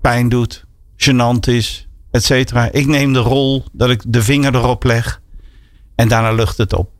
[0.00, 0.64] pijn doet,
[0.96, 2.72] gênant is, et cetera.
[2.72, 5.21] Ik neem de rol dat ik de vinger erop leg
[5.94, 6.90] en daarna lucht het op.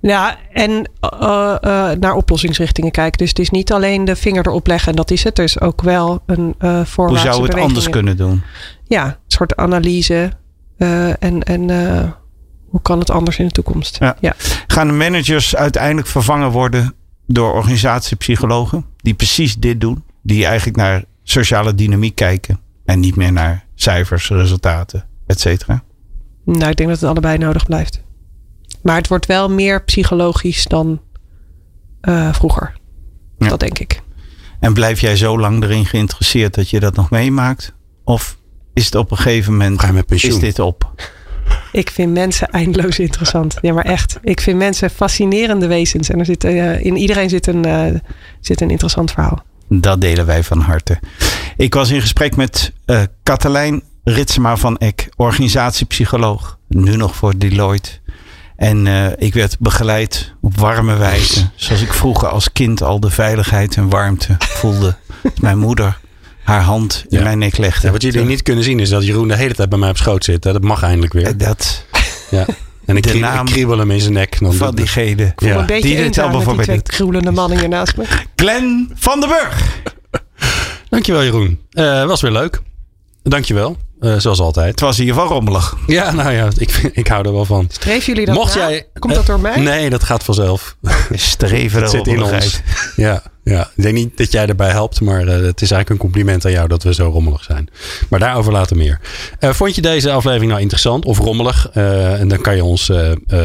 [0.00, 0.80] Ja, en uh,
[1.60, 3.18] uh, naar oplossingsrichtingen kijken.
[3.18, 5.38] Dus het is niet alleen de vinger erop leggen en dat is het.
[5.38, 8.42] Er is ook wel een uh, Hoe zou het anders kunnen doen?
[8.84, 10.32] Ja, een soort analyse.
[11.18, 11.70] en en
[12.68, 13.96] hoe kan het anders in de toekomst?
[13.98, 14.16] Ja.
[14.20, 14.34] ja.
[14.66, 16.94] Gaan de managers uiteindelijk vervangen worden
[17.26, 20.04] door organisatiepsychologen die precies dit doen?
[20.22, 25.82] Die eigenlijk naar sociale dynamiek kijken en niet meer naar cijfers, resultaten, et cetera?
[26.44, 28.04] Nou, ik denk dat het allebei nodig blijft.
[28.86, 31.00] Maar het wordt wel meer psychologisch dan
[32.02, 32.76] uh, vroeger.
[33.38, 33.48] Ja.
[33.48, 34.02] Dat denk ik.
[34.60, 37.74] En blijf jij zo lang erin geïnteresseerd dat je dat nog meemaakt?
[38.04, 38.38] Of
[38.74, 40.32] is het op een gegeven moment Ga je met pensioen?
[40.32, 40.94] is dit op?
[41.72, 43.56] Ik vind mensen eindeloos interessant.
[43.60, 44.18] Ja, maar echt.
[44.22, 46.08] Ik vind mensen fascinerende wezens.
[46.08, 48.00] En er zit, uh, in iedereen zit een, uh,
[48.40, 49.42] zit een interessant verhaal.
[49.68, 50.98] Dat delen wij van harte.
[51.56, 56.58] Ik was in gesprek met uh, Katelijn Ritsema van Eck, organisatiepsycholoog.
[56.68, 57.90] Nu nog voor Deloitte.
[58.56, 61.50] En uh, ik werd begeleid op warme wijze.
[61.54, 64.96] Zoals ik vroeger als kind al de veiligheid en warmte voelde.
[65.40, 65.98] Mijn moeder
[66.44, 67.24] haar hand in Ja.
[67.24, 67.86] mijn nek legde.
[67.86, 69.96] Ja, wat jullie niet kunnen zien is dat Jeroen de hele tijd bij mij op
[69.96, 70.44] schoot zit.
[70.44, 70.52] hè.
[70.52, 71.26] Dat mag eindelijk weer.
[71.26, 71.84] Eh, Dat
[72.30, 72.46] Ja.
[72.86, 74.36] En ik, De naam ik kriebel hem in zijn nek.
[74.40, 75.24] Dan van diegene.
[75.24, 75.56] Ik Ja.
[75.58, 78.04] een beetje Die dit eenzaam allemaal met die twee mannen hier naast me.
[78.36, 79.80] Glenn van den Burg.
[80.88, 81.60] Dankjewel Jeroen.
[81.70, 82.60] Eh was weer leuk.
[83.22, 83.76] Dankjewel.
[84.00, 84.70] Eh zoals altijd.
[84.70, 85.74] Het was in ieder geval rommelig.
[85.86, 87.66] Ja, nou ja, ik, ik hou er wel van.
[87.70, 88.68] Streven jullie dat Mocht na?
[88.68, 89.60] jij, Komt dat door mij?
[89.60, 90.76] Nee, dat gaat vanzelf.
[91.10, 92.60] Streven Het zit in ons.
[92.96, 95.96] Ja, ja, ik denk niet dat jij erbij helpt, maar eh, het is eigenlijk een
[95.96, 97.68] compliment aan jou dat we zo rommelig zijn.
[98.08, 99.00] Maar daarover later meer.
[99.38, 101.68] Eh, vond je deze aflevering nou interessant of rommelig?
[101.72, 102.92] Eh, en dan kan je ons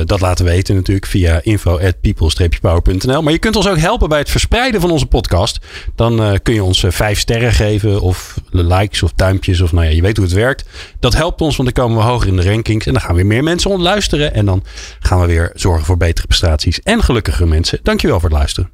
[0.06, 3.22] dat laten weten natuurlijk via info@people-power.nl.
[3.22, 5.60] Maar je kunt ons ook helpen bij het verspreiden van onze podcast.
[5.96, 10.02] Dan kun je ons vijf sterren geven of likes of duimpjes of nou ja, je
[10.02, 10.66] weet hoe het werkt.
[11.00, 13.26] Dat helpt ons, want dan komen we hoger in de rankings en dan gaan weer
[13.26, 14.64] meer mensen ons luisteren en dan
[15.00, 17.80] gaan we weer zorgen voor betere prestaties en gelukkige mensen.
[17.84, 18.70] Dankjewel voor het luisteren.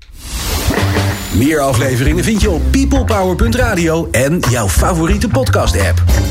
[1.33, 6.27] Meer afleveringen vind je op peoplepower.radio en jouw favoriete podcast app.